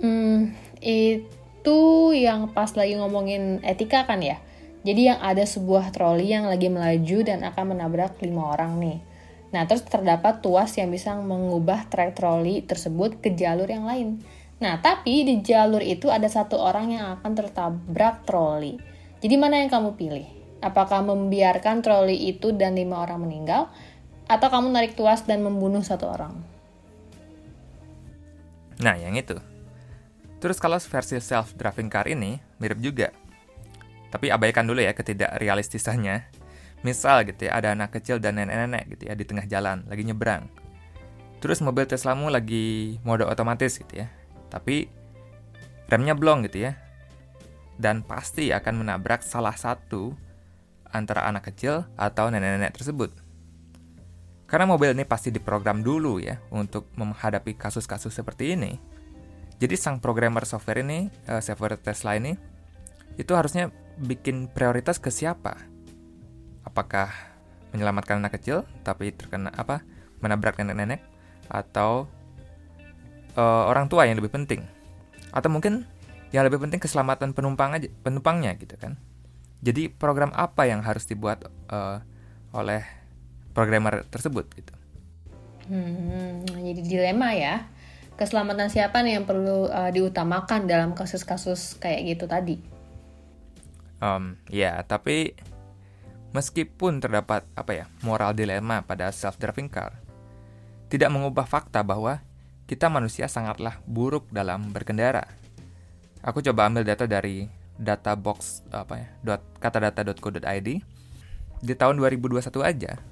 Hmm, 0.00 0.56
itu 0.80 1.78
yang 2.16 2.48
pas 2.56 2.72
lagi 2.72 2.96
ngomongin 2.96 3.60
etika 3.60 4.08
kan 4.08 4.24
ya. 4.24 4.40
Jadi 4.82 5.12
yang 5.12 5.20
ada 5.22 5.44
sebuah 5.44 5.94
troli 5.94 6.32
yang 6.32 6.48
lagi 6.48 6.66
melaju 6.66 7.18
dan 7.22 7.46
akan 7.46 7.76
menabrak 7.76 8.18
lima 8.24 8.56
orang 8.56 8.82
nih. 8.82 8.98
Nah, 9.52 9.68
terus 9.68 9.84
terdapat 9.84 10.40
tuas 10.40 10.74
yang 10.80 10.88
bisa 10.88 11.12
mengubah 11.14 11.86
trek 11.92 12.16
troli 12.16 12.64
tersebut 12.64 13.20
ke 13.20 13.36
jalur 13.36 13.68
yang 13.68 13.84
lain. 13.84 14.24
Nah, 14.58 14.80
tapi 14.80 15.22
di 15.22 15.44
jalur 15.44 15.84
itu 15.84 16.08
ada 16.08 16.26
satu 16.26 16.58
orang 16.58 16.96
yang 16.98 17.04
akan 17.20 17.32
tertabrak 17.36 18.24
troli. 18.26 18.80
Jadi 19.22 19.34
mana 19.38 19.62
yang 19.62 19.70
kamu 19.70 19.94
pilih? 19.94 20.41
Apakah 20.62 21.02
membiarkan 21.02 21.82
troli 21.82 22.30
itu 22.30 22.54
dan 22.54 22.78
lima 22.78 23.02
orang 23.02 23.26
meninggal? 23.26 23.66
Atau 24.30 24.46
kamu 24.46 24.70
narik 24.70 24.94
tuas 24.94 25.26
dan 25.26 25.42
membunuh 25.42 25.82
satu 25.82 26.06
orang? 26.06 26.38
Nah, 28.78 28.94
yang 28.94 29.18
itu. 29.18 29.34
Terus 30.38 30.62
kalau 30.62 30.78
versi 30.78 31.18
self-driving 31.18 31.90
car 31.90 32.06
ini, 32.06 32.38
mirip 32.62 32.78
juga. 32.78 33.10
Tapi 34.14 34.30
abaikan 34.30 34.66
dulu 34.66 34.82
ya 34.82 34.94
ketidakrealistisannya. 34.94 36.30
Misal 36.86 37.26
gitu 37.26 37.46
ya, 37.46 37.58
ada 37.58 37.74
anak 37.74 37.94
kecil 37.98 38.18
dan 38.18 38.38
nenek-nenek 38.38 38.98
gitu 38.98 39.10
ya 39.10 39.14
di 39.14 39.22
tengah 39.26 39.46
jalan, 39.46 39.86
lagi 39.86 40.02
nyebrang. 40.02 40.46
Terus 41.42 41.58
mobil 41.58 41.86
Teslamu 41.90 42.30
lagi 42.30 42.98
mode 43.02 43.26
otomatis 43.26 43.78
gitu 43.78 44.02
ya. 44.02 44.10
Tapi 44.46 44.86
remnya 45.90 46.14
blong 46.14 46.46
gitu 46.46 46.70
ya. 46.70 46.78
Dan 47.78 48.06
pasti 48.06 48.54
akan 48.54 48.86
menabrak 48.86 49.26
salah 49.26 49.54
satu 49.54 50.14
antara 50.92 51.26
anak 51.26 51.50
kecil 51.52 51.88
atau 51.96 52.28
nenek-nenek 52.28 52.76
tersebut. 52.76 53.10
Karena 54.46 54.68
mobil 54.68 54.92
ini 54.92 55.08
pasti 55.08 55.32
diprogram 55.32 55.80
dulu 55.80 56.20
ya 56.20 56.36
untuk 56.52 56.92
menghadapi 57.00 57.56
kasus-kasus 57.56 58.12
seperti 58.12 58.52
ini. 58.52 58.76
Jadi 59.56 59.74
sang 59.80 59.98
programmer 59.98 60.44
software 60.44 60.84
ini, 60.84 61.08
uh, 61.26 61.40
software 61.40 61.80
Tesla 61.80 62.14
ini, 62.20 62.36
itu 63.16 63.32
harusnya 63.32 63.72
bikin 63.96 64.52
prioritas 64.52 65.00
ke 65.00 65.08
siapa? 65.08 65.72
apakah 66.66 67.10
menyelamatkan 67.74 68.20
anak 68.20 68.38
kecil 68.40 68.64
tapi 68.86 69.10
terkena 69.12 69.50
apa 69.54 69.82
menabrak 70.22 70.58
nenek-nenek 70.60 71.02
atau 71.50 72.06
uh, 73.36 73.68
orang 73.68 73.90
tua 73.90 74.06
yang 74.06 74.18
lebih 74.18 74.30
penting 74.32 74.62
atau 75.32 75.48
mungkin 75.50 75.84
yang 76.32 76.48
lebih 76.48 76.62
penting 76.62 76.80
keselamatan 76.80 77.36
penumpang 77.36 77.76
aja 77.76 77.88
penumpangnya 78.04 78.56
gitu 78.56 78.76
kan 78.78 78.96
jadi 79.62 79.88
program 79.88 80.34
apa 80.34 80.66
yang 80.66 80.82
harus 80.82 81.06
dibuat 81.06 81.46
uh, 81.70 82.02
oleh 82.52 82.82
programmer 83.56 84.04
tersebut 84.10 84.44
gitu? 84.58 84.74
Hmm, 85.70 86.42
jadi 86.44 86.82
dilema 86.82 87.32
ya. 87.32 87.64
Keselamatan 88.18 88.68
siapa 88.68 89.00
nih 89.00 89.22
yang 89.22 89.24
perlu 89.24 89.70
uh, 89.72 89.88
diutamakan 89.88 90.68
dalam 90.68 90.92
kasus-kasus 90.92 91.80
kayak 91.80 92.18
gitu 92.18 92.28
tadi? 92.28 92.60
Um, 94.02 94.34
ya 94.50 94.82
tapi 94.82 95.38
Meskipun 96.32 96.96
terdapat 96.96 97.44
apa 97.52 97.72
ya 97.76 97.84
moral 98.00 98.32
dilema 98.32 98.80
pada 98.80 99.12
self-driving 99.12 99.68
car, 99.68 100.00
tidak 100.88 101.12
mengubah 101.12 101.44
fakta 101.44 101.84
bahwa 101.84 102.24
kita 102.64 102.88
manusia 102.88 103.28
sangatlah 103.28 103.76
buruk 103.84 104.24
dalam 104.32 104.72
berkendara. 104.72 105.28
Aku 106.24 106.40
coba 106.40 106.72
ambil 106.72 106.88
data 106.88 107.04
dari 107.04 107.52
databox 107.82 108.62
apa 108.70 108.94
ya 108.94 109.08
dot 109.26 109.42
katadata.co.id 109.58 110.68
di 111.62 111.74
tahun 111.74 111.98
2021 111.98 112.62
aja 112.62 113.02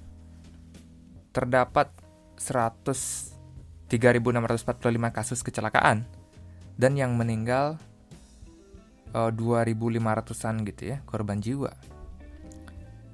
terdapat 1.35 1.91
100 2.39 3.31
3.645 3.91 5.11
kasus 5.11 5.43
kecelakaan 5.43 6.07
dan 6.79 6.95
yang 6.95 7.19
meninggal 7.19 7.75
uh, 9.13 9.29
eh, 9.29 9.75
2.500an 9.75 10.63
gitu 10.63 10.83
ya 10.95 11.03
korban 11.05 11.43
jiwa. 11.43 11.75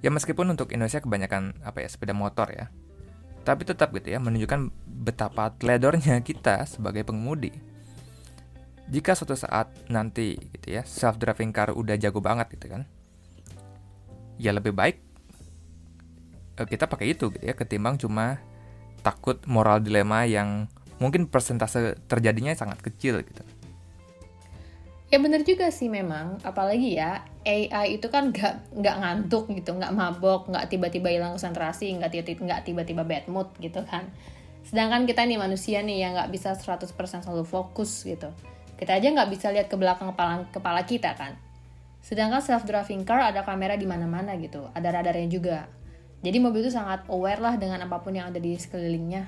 Ya 0.04 0.12
meskipun 0.12 0.52
untuk 0.52 0.70
Indonesia 0.76 1.00
kebanyakan 1.00 1.64
apa 1.64 1.80
ya 1.80 1.88
sepeda 1.88 2.12
motor 2.12 2.52
ya. 2.52 2.68
Tapi 3.42 3.64
tetap 3.64 3.96
gitu 3.96 4.12
ya 4.12 4.20
menunjukkan 4.20 4.68
betapa 4.84 5.56
teledornya 5.56 6.20
kita 6.28 6.68
sebagai 6.68 7.08
pengemudi. 7.08 7.56
Jika 8.86 9.18
suatu 9.18 9.34
saat 9.34 9.66
nanti 9.90 10.38
gitu 10.38 10.78
ya 10.78 10.86
self 10.86 11.18
driving 11.18 11.50
car 11.50 11.74
udah 11.74 11.98
jago 11.98 12.22
banget 12.22 12.54
gitu 12.54 12.70
kan. 12.70 12.82
Ya 14.38 14.54
lebih 14.54 14.70
baik 14.76 15.02
eh, 16.56 16.66
kita 16.66 16.86
pakai 16.86 17.12
itu 17.12 17.32
gitu 17.34 17.44
ya 17.44 17.54
ketimbang 17.56 17.98
cuma 17.98 18.38
takut 19.02 19.38
moral 19.46 19.82
dilema 19.82 20.26
yang 20.26 20.66
mungkin 20.98 21.28
persentase 21.28 22.00
terjadinya 22.08 22.54
sangat 22.56 22.80
kecil 22.82 23.20
gitu. 23.22 23.42
Ya 25.06 25.22
bener 25.22 25.46
juga 25.46 25.70
sih 25.70 25.86
memang, 25.86 26.42
apalagi 26.42 26.98
ya 26.98 27.22
AI 27.46 28.02
itu 28.02 28.10
kan 28.10 28.34
nggak 28.34 28.74
nggak 28.74 28.96
ngantuk 28.98 29.46
gitu, 29.54 29.70
nggak 29.78 29.94
mabok, 29.94 30.50
nggak 30.50 30.66
tiba-tiba 30.66 31.14
hilang 31.14 31.38
konsentrasi, 31.38 31.94
nggak 31.94 32.10
tiba-tiba 32.10 32.40
nggak 32.42 32.62
tiba-tiba 32.66 33.02
bad 33.06 33.24
mood 33.30 33.46
gitu 33.62 33.86
kan. 33.86 34.10
Sedangkan 34.66 35.06
kita 35.06 35.22
nih 35.22 35.38
manusia 35.38 35.78
nih 35.78 36.02
yang 36.02 36.18
nggak 36.18 36.34
bisa 36.34 36.58
100% 36.58 36.90
selalu 37.22 37.46
fokus 37.46 38.02
gitu. 38.02 38.34
Kita 38.76 38.96
aja 38.96 39.08
nggak 39.08 39.28
bisa 39.32 39.48
lihat 39.52 39.72
ke 39.72 39.76
belakang 39.76 40.12
kepala 40.12 40.44
kepala 40.52 40.80
kita 40.84 41.16
kan. 41.16 41.36
Sedangkan 42.04 42.44
self 42.44 42.68
driving 42.68 43.02
car 43.02 43.18
ada 43.18 43.42
kamera 43.42 43.74
di 43.74 43.88
mana-mana 43.88 44.36
gitu, 44.36 44.68
ada 44.76 44.92
radarnya 44.92 45.26
juga. 45.26 45.58
Jadi 46.22 46.36
mobil 46.38 46.64
itu 46.64 46.72
sangat 46.72 47.04
aware 47.08 47.40
lah 47.40 47.56
dengan 47.56 47.82
apa 47.82 47.98
pun 47.98 48.14
yang 48.14 48.30
ada 48.30 48.38
di 48.38 48.54
sekelilingnya. 48.54 49.26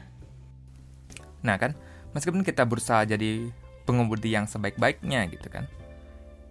Nah 1.43 1.57
kan, 1.57 1.75
meskipun 2.13 2.43
kita 2.43 2.65
berusaha 2.65 3.05
jadi 3.05 3.51
pengemudi 3.89 4.37
yang 4.37 4.45
sebaik-baiknya 4.45 5.25
gitu 5.33 5.49
kan 5.49 5.65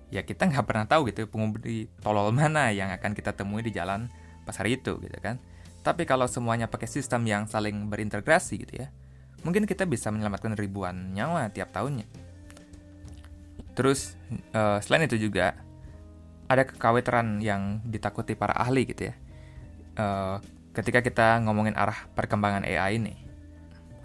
ya 0.10 0.24
kita 0.24 0.48
nggak 0.48 0.66
pernah 0.66 0.86
tahu 0.88 1.12
gitu 1.12 1.28
pengemudi 1.28 1.92
tolol 2.00 2.32
mana 2.32 2.72
yang 2.72 2.90
akan 2.96 3.12
kita 3.12 3.36
temui 3.36 3.62
di 3.62 3.76
jalan 3.76 4.08
pas 4.48 4.56
hari 4.56 4.80
itu 4.80 4.96
gitu 5.04 5.18
kan 5.20 5.38
tapi 5.84 6.08
kalau 6.08 6.26
semuanya 6.26 6.72
pakai 6.72 6.88
sistem 6.88 7.28
yang 7.28 7.44
saling 7.46 7.92
berintegrasi 7.92 8.64
gitu 8.64 8.74
ya 8.82 8.88
mungkin 9.44 9.68
kita 9.68 9.84
bisa 9.84 10.10
menyelamatkan 10.10 10.56
ribuan 10.56 11.12
nyawa 11.12 11.52
tiap 11.52 11.76
tahunnya 11.76 12.08
terus 13.78 14.18
uh, 14.58 14.82
selain 14.82 15.06
itu 15.06 15.30
juga 15.30 15.54
ada 16.50 16.66
kekhawatiran 16.66 17.38
yang 17.46 17.86
ditakuti 17.86 18.34
para 18.34 18.58
ahli 18.58 18.90
gitu 18.90 19.14
ya 19.14 19.16
uh, 20.02 20.42
ketika 20.74 21.06
kita 21.06 21.38
ngomongin 21.46 21.78
arah 21.78 22.10
perkembangan 22.18 22.66
AI 22.66 22.98
ini 22.98 23.14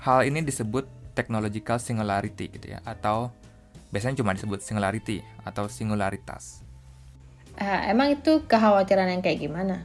hal 0.05 0.29
ini 0.29 0.45
disebut 0.45 0.85
technological 1.17 1.81
singularity 1.81 2.53
gitu 2.53 2.77
ya 2.77 2.85
atau 2.85 3.33
biasanya 3.93 4.25
cuma 4.25 4.33
disebut 4.33 4.65
singularity 4.65 5.21
atau 5.45 5.69
singularitas. 5.69 6.65
Uh, 7.61 7.81
emang 7.93 8.17
itu 8.17 8.41
kekhawatiran 8.49 9.13
yang 9.13 9.21
kayak 9.21 9.45
gimana? 9.45 9.85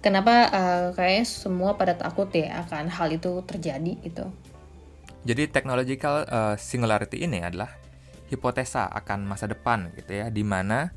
Kenapa 0.00 0.50
uh, 0.50 0.86
kayaknya 0.96 1.28
semua 1.28 1.76
pada 1.78 1.94
takut 1.94 2.26
ya 2.32 2.64
akan 2.66 2.88
hal 2.90 3.12
itu 3.12 3.38
terjadi 3.44 3.92
gitu? 4.02 4.26
Jadi 5.22 5.46
technological 5.52 6.26
uh, 6.26 6.58
singularity 6.58 7.22
ini 7.22 7.44
adalah 7.44 7.70
hipotesa 8.32 8.88
akan 8.88 9.28
masa 9.28 9.44
depan 9.44 9.92
gitu 10.00 10.24
ya, 10.24 10.32
di 10.32 10.40
mana 10.40 10.88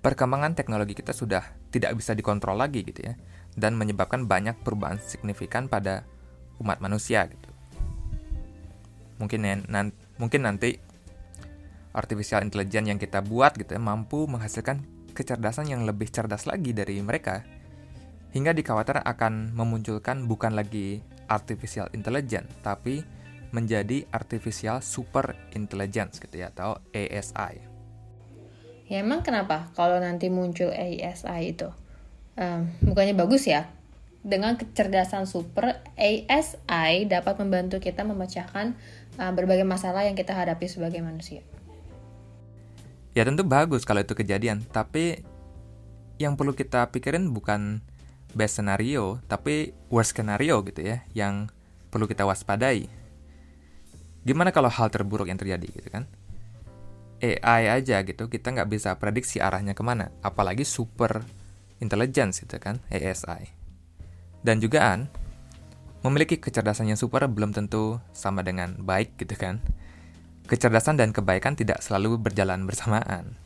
perkembangan 0.00 0.56
teknologi 0.56 0.96
kita 0.96 1.12
sudah 1.12 1.44
tidak 1.68 1.92
bisa 2.00 2.16
dikontrol 2.16 2.56
lagi 2.56 2.80
gitu 2.80 3.04
ya, 3.04 3.14
dan 3.60 3.76
menyebabkan 3.76 4.24
banyak 4.24 4.56
perubahan 4.64 4.96
signifikan 4.96 5.68
pada 5.68 6.08
umat 6.56 6.80
manusia 6.80 7.28
gitu. 7.28 7.52
Mungkin 9.20 9.40
ya, 9.44 9.60
nan, 9.68 9.92
mungkin 10.16 10.48
nanti 10.48 10.80
artificial 11.92 12.40
intelligence 12.46 12.88
yang 12.88 13.00
kita 13.00 13.20
buat 13.20 13.58
gitu 13.58 13.74
ya 13.74 13.82
mampu 13.82 14.24
menghasilkan 14.30 14.82
kecerdasan 15.12 15.66
yang 15.68 15.82
lebih 15.82 16.06
cerdas 16.08 16.46
lagi 16.46 16.70
dari 16.70 17.02
mereka 17.02 17.42
hingga 18.30 18.54
dikhawatirkan 18.54 19.02
akan 19.02 19.32
memunculkan 19.58 20.30
bukan 20.30 20.54
lagi 20.54 21.02
artificial 21.26 21.90
intelligence 21.90 22.46
tapi 22.62 23.02
menjadi 23.50 24.06
artificial 24.10 24.82
super 24.82 25.34
intelligence 25.54 26.18
gitu 26.22 26.42
ya 26.42 26.50
atau 26.54 26.78
ASI. 26.94 27.62
Ya 28.90 29.06
emang 29.06 29.22
kenapa 29.22 29.70
kalau 29.78 30.02
nanti 30.02 30.26
muncul 30.26 30.74
ASI 30.74 31.54
itu? 31.54 31.70
Um, 32.34 32.66
bukannya 32.82 33.14
bagus 33.14 33.46
ya? 33.46 33.70
Dengan 34.20 34.58
kecerdasan 34.58 35.24
super, 35.30 35.80
ASI 35.94 37.06
dapat 37.06 37.38
membantu 37.38 37.78
kita 37.78 38.02
memecahkan 38.02 38.74
uh, 39.16 39.32
berbagai 39.32 39.64
masalah 39.64 40.04
yang 40.04 40.18
kita 40.18 40.34
hadapi 40.34 40.66
sebagai 40.66 41.00
manusia. 41.00 41.40
Ya 43.14 43.26
tentu 43.26 43.42
bagus 43.42 43.82
kalau 43.82 44.02
itu 44.02 44.14
kejadian, 44.14 44.62
tapi 44.70 45.22
yang 46.20 46.36
perlu 46.36 46.52
kita 46.52 46.92
pikirin 46.92 47.32
bukan 47.32 47.80
best 48.36 48.60
scenario, 48.60 49.18
tapi 49.26 49.72
worst 49.88 50.14
scenario 50.14 50.62
gitu 50.66 50.84
ya, 50.84 51.02
yang 51.16 51.48
perlu 51.90 52.06
kita 52.06 52.28
waspadai. 52.28 52.99
Gimana 54.24 54.52
kalau 54.52 54.68
hal 54.68 54.92
terburuk 54.92 55.28
yang 55.28 55.40
terjadi 55.40 55.64
gitu 55.64 55.88
kan? 55.88 56.04
AI 57.20 57.68
aja 57.68 58.00
gitu, 58.00 58.32
kita 58.32 58.52
nggak 58.52 58.68
bisa 58.72 58.96
prediksi 58.96 59.44
arahnya 59.44 59.76
ke 59.76 59.84
mana. 59.84 60.08
Apalagi 60.24 60.64
super 60.64 61.20
intelligence 61.80 62.40
gitu 62.40 62.56
kan, 62.56 62.80
ASI. 62.88 63.52
Dan 64.40 64.60
juga 64.60 64.96
an, 64.96 65.12
memiliki 66.00 66.40
kecerdasan 66.40 66.88
yang 66.88 66.96
super 66.96 67.28
belum 67.28 67.52
tentu 67.52 68.00
sama 68.16 68.40
dengan 68.40 68.72
baik 68.80 69.20
gitu 69.20 69.36
kan. 69.36 69.60
Kecerdasan 70.48 70.96
dan 70.96 71.12
kebaikan 71.12 71.54
tidak 71.54 71.84
selalu 71.84 72.16
berjalan 72.16 72.64
bersamaan. 72.64 73.36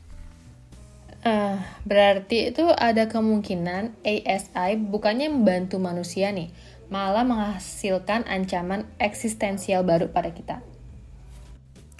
Uh, 1.24 1.56
berarti 1.88 2.52
itu 2.52 2.68
ada 2.76 3.08
kemungkinan 3.08 3.96
ASI 4.04 4.76
bukannya 4.76 5.32
membantu 5.32 5.80
manusia 5.80 6.28
nih, 6.28 6.52
malah 6.92 7.24
menghasilkan 7.24 8.28
ancaman 8.28 8.88
eksistensial 9.00 9.84
baru 9.84 10.10
pada 10.10 10.30
kita. 10.32 10.56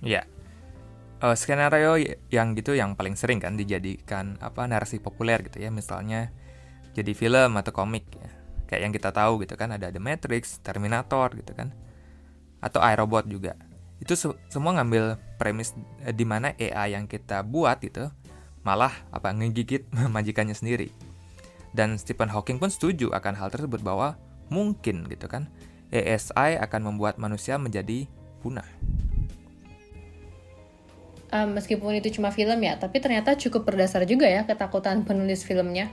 Ya, 0.04 0.28
uh, 1.24 1.32
skenario 1.32 1.96
yang 2.28 2.52
gitu 2.52 2.76
yang 2.76 2.92
paling 2.92 3.16
sering 3.16 3.40
kan 3.40 3.56
dijadikan 3.56 4.36
apa 4.44 4.68
narasi 4.68 5.00
populer 5.00 5.40
gitu 5.44 5.64
ya, 5.64 5.72
misalnya 5.72 6.28
jadi 6.92 7.16
film 7.16 7.56
atau 7.56 7.72
komik 7.72 8.04
ya, 8.12 8.28
kayak 8.68 8.80
yang 8.84 8.92
kita 8.92 9.10
tahu 9.10 9.40
gitu 9.42 9.56
kan 9.56 9.72
ada 9.72 9.88
The 9.88 10.00
Matrix, 10.02 10.60
Terminator 10.60 11.32
gitu 11.40 11.56
kan, 11.56 11.72
atau 12.60 12.84
iRobot 12.84 13.24
juga. 13.24 13.56
Itu 14.02 14.18
se 14.18 14.28
semua 14.52 14.76
ngambil 14.76 15.16
premis 15.40 15.72
uh, 16.04 16.12
di 16.12 16.28
mana 16.28 16.52
AI 16.60 16.92
yang 16.92 17.08
kita 17.08 17.40
buat 17.40 17.80
gitu 17.80 18.12
malah 18.64 18.92
apa 19.12 19.32
ngegigit 19.32 19.88
majikannya 20.14 20.56
sendiri. 20.56 20.92
Dan 21.74 21.98
Stephen 21.98 22.30
Hawking 22.30 22.62
pun 22.62 22.70
setuju 22.70 23.10
akan 23.10 23.34
hal 23.34 23.50
tersebut 23.50 23.82
bahwa 23.82 24.14
mungkin 24.52 25.08
gitu 25.08 25.30
kan 25.30 25.48
ASI 25.94 26.58
akan 26.58 26.94
membuat 26.94 27.22
manusia 27.22 27.54
menjadi 27.54 28.10
punah. 28.42 28.66
Um, 31.34 31.58
meskipun 31.58 31.98
itu 31.98 32.14
cuma 32.14 32.30
film 32.30 32.62
ya, 32.62 32.78
tapi 32.78 33.02
ternyata 33.02 33.34
cukup 33.34 33.66
berdasar 33.66 34.06
juga 34.06 34.30
ya 34.30 34.46
ketakutan 34.46 35.02
penulis 35.02 35.42
filmnya. 35.42 35.90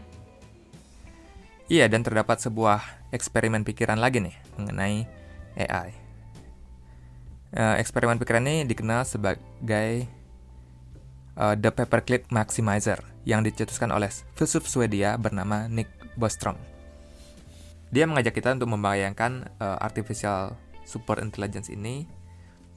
Iya, 1.65 1.87
dan 1.87 2.05
terdapat 2.05 2.37
sebuah 2.43 3.09
eksperimen 3.15 3.65
pikiran 3.65 3.97
lagi 3.97 4.21
nih 4.21 4.35
mengenai 4.59 5.07
AI. 5.55 5.89
Uh, 7.51 7.75
eksperimen 7.79 8.21
pikiran 8.21 8.43
ini 8.45 8.69
dikenal 8.69 9.07
sebagai 9.07 10.05
uh, 11.39 11.55
The 11.57 11.71
Paperclip 11.73 12.29
Maximizer 12.29 13.01
yang 13.23 13.41
dicetuskan 13.41 13.89
oleh 13.89 14.13
filsuf 14.37 14.69
Swedia 14.69 15.17
bernama 15.17 15.65
Nick 15.71 15.89
Bostrom. 16.19 16.59
Dia 17.91 18.07
mengajak 18.07 18.39
kita 18.39 18.55
untuk 18.55 18.71
membayangkan 18.71 19.51
uh, 19.59 19.77
artificial 19.83 20.55
super 20.87 21.19
intelligence 21.19 21.67
ini 21.67 22.07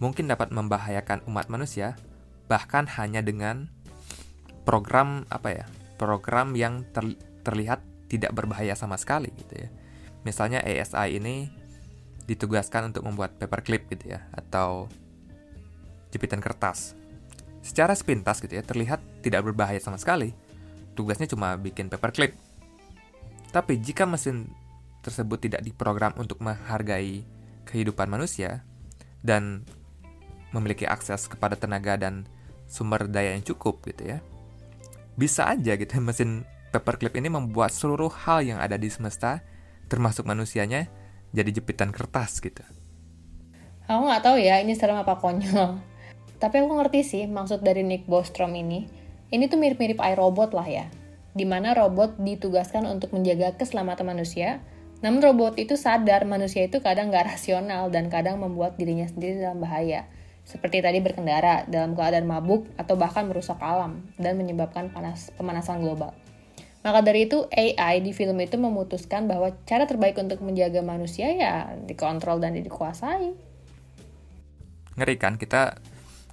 mungkin 0.03 0.27
dapat 0.27 0.51
membahayakan 0.51 1.23
umat 1.31 1.47
manusia 1.47 1.95
bahkan 2.51 2.85
hanya 2.99 3.23
dengan 3.23 3.71
program 4.67 5.23
apa 5.31 5.63
ya 5.63 5.67
program 5.97 6.59
yang 6.59 6.83
ter, 6.91 7.15
terlihat 7.47 7.81
tidak 8.11 8.35
berbahaya 8.35 8.75
sama 8.75 8.99
sekali 8.99 9.31
gitu 9.39 9.65
ya 9.65 9.69
misalnya 10.27 10.61
ASI 10.61 11.17
ini 11.17 11.49
ditugaskan 12.27 12.91
untuk 12.91 13.07
membuat 13.07 13.39
paperclip 13.39 13.87
gitu 13.87 14.19
ya 14.19 14.27
atau 14.35 14.91
jepitan 16.11 16.43
kertas 16.43 16.99
secara 17.65 17.97
sepintas 17.97 18.45
gitu 18.45 18.61
ya 18.61 18.63
terlihat 18.63 19.01
tidak 19.25 19.49
berbahaya 19.49 19.81
sama 19.81 19.97
sekali. 19.97 20.37
Tugasnya 20.93 21.25
cuma 21.27 21.57
bikin 21.57 21.89
paperclip. 21.89 22.37
Tapi 23.51 23.81
jika 23.81 24.05
mesin 24.05 24.53
tersebut 25.05 25.45
tidak 25.45 25.61
diprogram 25.61 26.17
untuk 26.17 26.41
menghargai 26.41 27.29
kehidupan 27.69 28.09
manusia 28.09 28.65
dan 29.21 29.69
memiliki 30.57 30.89
akses 30.89 31.29
kepada 31.29 31.61
tenaga 31.61 32.01
dan 32.01 32.25
sumber 32.65 33.05
daya 33.05 33.37
yang 33.37 33.45
cukup 33.45 33.85
gitu 33.85 34.17
ya. 34.17 34.19
Bisa 35.15 35.53
aja 35.53 35.77
gitu 35.77 36.01
mesin 36.01 36.49
paperclip 36.73 37.15
ini 37.15 37.29
membuat 37.29 37.71
seluruh 37.71 38.11
hal 38.11 38.43
yang 38.43 38.59
ada 38.59 38.75
di 38.75 38.89
semesta 38.89 39.45
termasuk 39.87 40.25
manusianya 40.25 40.89
jadi 41.31 41.51
jepitan 41.61 41.93
kertas 41.93 42.41
gitu. 42.41 42.65
Aku 43.85 44.01
nggak 44.09 44.23
tahu 44.25 44.37
ya 44.41 44.59
ini 44.65 44.73
serem 44.73 44.97
apa 44.97 45.21
konyol. 45.21 45.79
Tapi 46.43 46.55
aku 46.61 46.73
ngerti 46.81 47.01
sih 47.05 47.23
maksud 47.29 47.61
dari 47.61 47.85
Nick 47.85 48.09
Bostrom 48.09 48.55
ini. 48.57 48.89
Ini 49.29 49.51
tuh 49.51 49.59
mirip-mirip 49.59 49.99
iRobot 49.99 50.55
lah 50.55 50.67
ya. 50.67 50.87
Di 51.35 51.43
mana 51.43 51.75
robot 51.75 52.17
ditugaskan 52.23 52.87
untuk 52.87 53.11
menjaga 53.11 53.59
keselamatan 53.59 54.07
manusia, 54.07 54.63
namun 55.05 55.21
robot 55.21 55.61
itu 55.61 55.77
sadar 55.77 56.25
manusia 56.25 56.65
itu 56.65 56.81
kadang 56.81 57.13
nggak 57.13 57.37
rasional 57.37 57.93
dan 57.93 58.09
kadang 58.09 58.41
membuat 58.41 58.81
dirinya 58.81 59.05
sendiri 59.05 59.37
dalam 59.37 59.61
bahaya. 59.61 60.09
Seperti 60.49 60.81
tadi 60.81 61.05
berkendara 61.05 61.69
dalam 61.69 61.93
keadaan 61.93 62.25
mabuk 62.25 62.73
atau 62.81 62.97
bahkan 62.97 63.29
merusak 63.29 63.61
alam 63.61 64.01
dan 64.17 64.41
menyebabkan 64.41 64.89
panas 64.89 65.29
pemanasan 65.37 65.85
global. 65.85 66.17
Maka 66.81 67.05
dari 67.05 67.29
itu 67.29 67.45
AI 67.53 68.01
di 68.01 68.17
film 68.17 68.41
itu 68.41 68.57
memutuskan 68.57 69.29
bahwa 69.29 69.53
cara 69.69 69.85
terbaik 69.85 70.17
untuk 70.17 70.41
menjaga 70.41 70.81
manusia 70.81 71.29
ya 71.37 71.77
dikontrol 71.85 72.41
dan 72.41 72.57
dikuasai. 72.57 73.37
Ngeri 74.97 75.17
kan 75.21 75.37
kita 75.37 75.85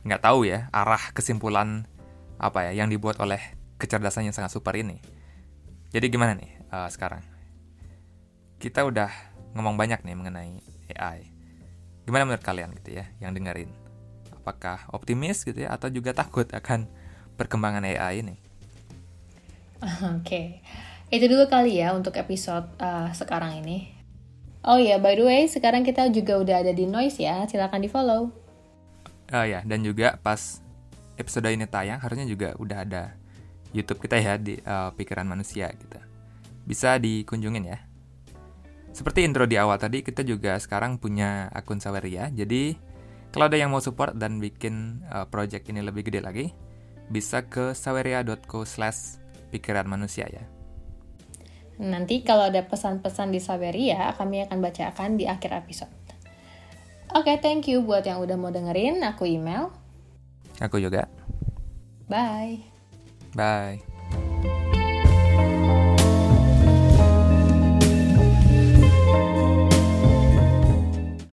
nggak 0.08 0.24
tahu 0.24 0.48
ya 0.48 0.72
arah 0.72 1.12
kesimpulan 1.12 1.88
apa 2.40 2.72
ya 2.72 2.84
yang 2.84 2.88
dibuat 2.88 3.20
oleh 3.20 3.40
kecerdasan 3.76 4.32
yang 4.32 4.36
sangat 4.36 4.56
super 4.56 4.76
ini. 4.80 5.04
Jadi 5.92 6.08
gimana 6.08 6.40
nih 6.40 6.52
uh, 6.72 6.88
sekarang? 6.88 7.41
Kita 8.62 8.86
udah 8.86 9.10
ngomong 9.58 9.74
banyak 9.74 10.06
nih 10.06 10.14
mengenai 10.14 10.54
AI. 10.94 11.26
Gimana 12.06 12.30
menurut 12.30 12.46
kalian 12.46 12.78
gitu 12.78 12.94
ya 12.94 13.10
yang 13.18 13.34
dengerin? 13.34 13.74
Apakah 14.38 14.86
optimis 14.94 15.42
gitu 15.42 15.66
ya 15.66 15.74
atau 15.74 15.90
juga 15.90 16.14
takut 16.14 16.46
akan 16.46 16.86
perkembangan 17.42 17.82
AI 17.82 18.22
ini? 18.22 18.38
Oke, 19.82 20.22
okay. 20.22 20.48
itu 21.10 21.26
dulu 21.26 21.50
kali 21.50 21.82
ya 21.82 21.98
untuk 21.98 22.14
episode 22.22 22.70
uh, 22.78 23.10
sekarang 23.18 23.66
ini. 23.66 23.98
Oh 24.62 24.78
ya, 24.78 24.94
yeah, 24.94 24.98
by 25.02 25.18
the 25.18 25.26
way, 25.26 25.50
sekarang 25.50 25.82
kita 25.82 26.06
juga 26.14 26.38
udah 26.38 26.62
ada 26.62 26.70
di 26.70 26.86
Noise 26.86 27.18
ya, 27.18 27.50
silahkan 27.50 27.82
di 27.82 27.90
follow. 27.90 28.30
Uh, 29.34 29.46
ya, 29.50 29.66
dan 29.66 29.82
juga 29.82 30.22
pas 30.22 30.62
episode 31.18 31.50
ini 31.50 31.66
tayang 31.66 31.98
harusnya 31.98 32.30
juga 32.30 32.54
udah 32.62 32.86
ada 32.86 33.18
YouTube 33.74 34.06
kita 34.06 34.22
ya 34.22 34.38
di 34.38 34.62
uh, 34.62 34.94
Pikiran 34.94 35.26
Manusia 35.26 35.74
gitu. 35.74 35.98
Bisa 36.62 37.02
dikunjungin 37.02 37.74
ya. 37.74 37.91
Seperti 38.92 39.24
intro 39.24 39.48
di 39.48 39.56
awal 39.56 39.80
tadi, 39.80 40.04
kita 40.04 40.22
juga 40.22 40.60
sekarang 40.60 41.00
punya 41.00 41.48
akun 41.56 41.80
Saweria. 41.80 42.28
Jadi, 42.28 42.76
kalau 43.32 43.48
ada 43.48 43.56
yang 43.56 43.72
mau 43.72 43.80
support 43.80 44.16
dan 44.20 44.44
bikin 44.44 45.08
uh, 45.08 45.24
project 45.32 45.72
ini 45.72 45.80
lebih 45.80 46.12
gede 46.12 46.20
lagi, 46.20 46.46
bisa 47.08 47.48
ke 47.48 47.72
saweria.co 47.72 48.68
slash 48.68 49.20
pikiran 49.52 49.88
manusia 49.88 50.28
ya. 50.28 50.44
Nanti 51.82 52.22
kalau 52.22 52.52
ada 52.52 52.62
pesan-pesan 52.62 53.34
di 53.34 53.42
Saweria, 53.42 54.14
kami 54.14 54.46
akan 54.46 54.60
bacakan 54.62 55.18
di 55.18 55.26
akhir 55.26 55.66
episode. 55.66 55.90
Oke, 57.12 57.36
okay, 57.36 57.36
thank 57.44 57.68
you 57.68 57.84
buat 57.84 58.08
yang 58.08 58.24
udah 58.24 58.38
mau 58.40 58.54
dengerin. 58.54 59.04
Aku 59.04 59.28
email. 59.28 59.74
Aku 60.62 60.80
juga. 60.80 61.12
Bye. 62.08 62.64
Bye. 63.36 63.91